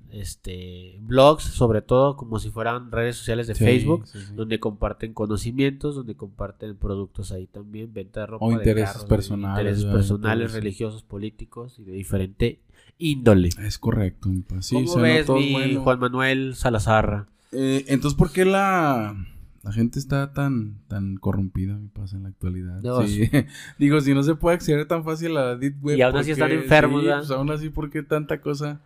[0.09, 4.33] este blogs, sobre todo como si fueran redes sociales de Sí, Facebook, sí, sí.
[4.33, 9.03] donde comparten conocimientos, donde comparten productos ahí también, venta de ropa, O de intereses carros,
[9.03, 12.59] de personales, intereses personales, religiosos, políticos y de diferente
[13.01, 13.49] índole.
[13.61, 14.29] Es correcto.
[14.61, 15.81] Sí, ¿Cómo ves, notó mi bueno.
[15.81, 17.25] Juan Manuel Salazar?
[17.51, 19.15] Eh, entonces, ¿por qué la,
[19.63, 22.81] la gente está tan, tan corrompida, mi pasa, en la actualidad?
[22.81, 23.29] No, Sí.
[23.77, 25.97] Digo, si no se puede acceder tan fácil a la Deep Web.
[25.97, 27.19] Y aún ¿por así están enfermos, Sí, ¿verdad?
[27.21, 28.81] pues aún así, ¿por qué tanta cosa?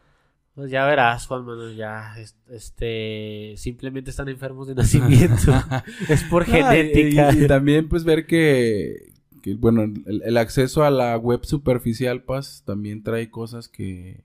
[0.55, 5.51] Pues ya verás, Juan Manuel, ya es- este simplemente están enfermos de nacimiento.
[6.09, 7.33] es por No, y- genética.
[7.33, 9.11] Y, y también, pues, ver que,
[9.45, 14.23] que, bueno, el, el acceso a la web superficial, pues, también trae cosas que,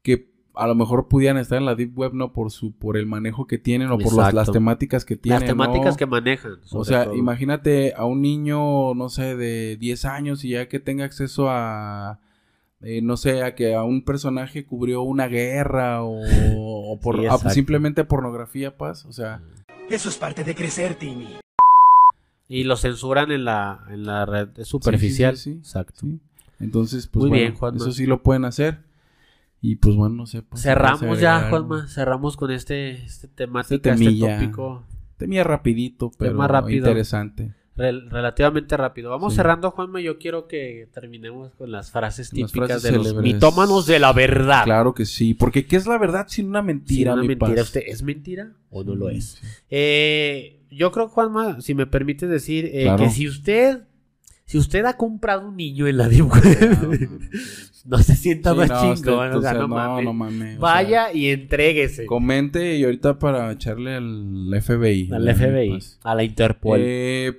[0.00, 2.32] que a lo mejor pudieran estar en la Deep Web, ¿no?
[2.32, 5.46] Por su, por el manejo que tienen o por las, las temáticas que tienen, Las
[5.48, 5.98] temáticas ¿no?
[5.98, 6.56] que manejan.
[6.72, 7.16] O sea, todo.
[7.16, 12.18] imagínate a un niño, no sé, de 10 años y ya que tenga acceso a,
[12.80, 17.26] eh, no sé, a que a un personaje cubrió una guerra o, o por, Sí,
[17.26, 17.50] a- exacto.
[17.50, 19.42] simplemente pornografía, pues, o sea,
[19.90, 21.28] Eso es parte de crecer, Timmy.
[22.54, 25.36] Y lo censuran en la, en la red superficial.
[25.36, 25.58] sí, sí.
[25.58, 26.06] Exacto.
[26.60, 27.76] Entonces, pues Muy bueno, bien, Juanma.
[27.78, 28.78] eso sí lo pueden hacer.
[29.60, 30.42] Y pues bueno, no sé.
[30.42, 31.48] pues, Cerramos ya.
[31.48, 31.86] Juanma.
[31.88, 34.82] Cerramos con este, este temática, Este este, tópico.
[35.16, 36.78] Temía rapidito, pero Tema rápido.
[36.88, 37.54] interesante.
[37.76, 39.08] rel- relativamente rápido.
[39.10, 39.36] Vamos Sí.
[39.36, 40.00] cerrando, Juanma.
[40.00, 43.32] Yo quiero que terminemos con las frases Con las típicas frases de los célebres.
[43.34, 44.64] mitómanos de la verdad.
[44.64, 47.64] Claro que sí, porque ¿qué es la verdad sin una mentira, una mi mentira, paz?
[47.66, 49.38] ¿usted es mentira o no lo es?
[49.40, 49.46] sí.
[49.70, 53.04] Eh, yo creo, Juanma, si me permites decir, eh, Claro.
[53.04, 53.82] que si usted,
[54.46, 57.08] si usted ha comprado un niño en la Deep Web,
[57.84, 58.94] no se sienta Sí, más no, chingón,
[59.28, 60.04] usted, o sea, no, no, mames.
[60.04, 65.10] no mames, o sea, Vaya y entréguese Comente y ahorita para echarle al FBI.
[65.12, 65.98] al ¿verdad, FBI, pues?
[66.04, 66.78] a la Interpol.
[66.82, 67.32] Eh,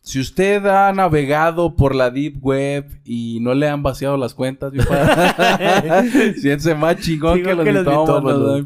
[0.00, 4.72] si usted ha navegado por la Deep Web y no le han vaciado las cuentas,
[4.72, 5.36] mi paz,
[6.40, 8.64] siéntese más chingón que los mitómanos,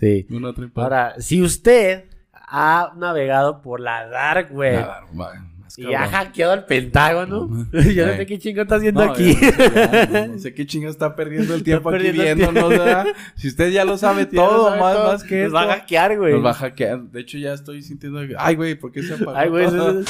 [0.00, 0.26] sí.
[0.74, 2.04] Ahora, si usted
[2.54, 5.32] ha navegado por la Dark Web va, más
[5.74, 9.34] y ha hackeado el Pentágono, No, yo no sé qué chingo está haciendo No, aquí.
[9.40, 13.06] ya, ya, no, no sé qué chinga está perdiendo el tiempo aquí viéndonos, ¿verdad?
[13.36, 15.12] Si usted ya lo sabe Ya lo todo, sabe más, todo.
[15.12, 16.34] más que Nos va a esto, hackear, güey.
[16.34, 17.00] Nos va a hackear.
[17.04, 18.20] De hecho, ya estoy sintiendo.
[18.36, 19.34] Ay, güey, ¿por qué se apagó?
[19.34, 20.02] Ay, güey, eso-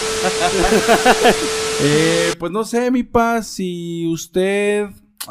[1.85, 4.87] Eh, pues no sé, mi paz, si usted.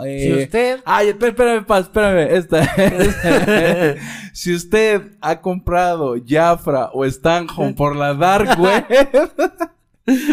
[0.06, 2.36] Eh, Si usted Ay, espé- espérame, espérame.
[2.36, 2.62] Esta.
[2.62, 3.96] esta.
[4.34, 8.86] si usted ha comprado Jafra o Stanhome por la Dark Web.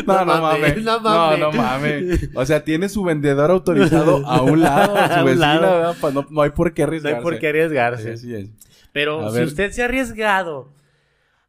[0.07, 0.85] No, No no, mames, mames.
[0.85, 1.01] no
[1.37, 2.33] No, mames.
[2.33, 2.41] no.
[2.41, 5.95] O sea, tiene su vendedor autorizado a un lado, a su vecina, lado.
[6.13, 7.17] no, no hay por qué no arriesgarse.
[7.19, 8.17] hay por qué arriesgarse.
[8.17, 8.49] Sí, sí es.
[8.93, 9.47] Pero A si ver.
[9.47, 10.73] usted se ha arriesgado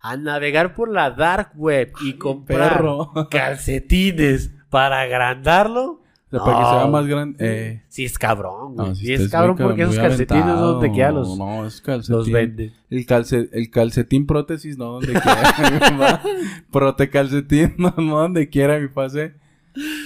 [0.01, 2.83] a navegar por la dark web y comprar
[3.29, 6.01] calcetines para agrandarlo,
[6.31, 6.91] Para que se vea No.
[6.91, 7.35] más grande.
[7.39, 8.89] Eh, sí es cabrón, güey.
[8.89, 11.65] no, sí si es cabrón muy porque esos calcetines no aventado, donde quiera los, No,
[11.65, 12.15] es calcetín.
[12.17, 12.73] los venden.
[12.89, 16.21] El, calce, el calcetín prótesis, no donde quiera.
[16.71, 19.33] Prote calcetín, no, no donde quiera, mi pase.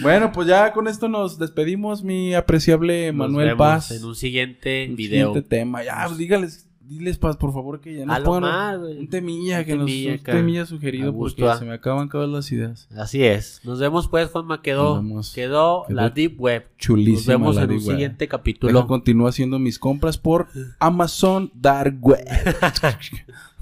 [0.01, 3.91] Bueno, pues ya con esto nos despedimos, mi apreciable Nos Manuel vemos Paz.
[3.91, 5.27] en un siguiente Un video.
[5.29, 5.83] siguiente tema.
[5.83, 6.67] Ya, pues, dígales,
[6.97, 10.61] diles, Paz, por favor, que ya lo pongan más, un temilla, Un que nos, temilla
[10.61, 11.57] un sugerido porque ah.
[11.57, 12.87] se me acaban todas las ideas.
[12.95, 13.61] Así es.
[13.63, 14.61] Nos vemos pues, Juanma.
[14.61, 16.67] Quedó, quedó, Quedó la Deep Web.
[16.77, 17.81] Chulísima Nos vemos en un Web.
[17.81, 18.87] siguiente capítulo.
[18.87, 20.47] continúo haciendo mis compras por
[20.79, 22.25] Amazon Dark Web.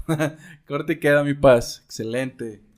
[0.66, 1.82] Corte queda mi paz.
[1.86, 2.71] Excelente.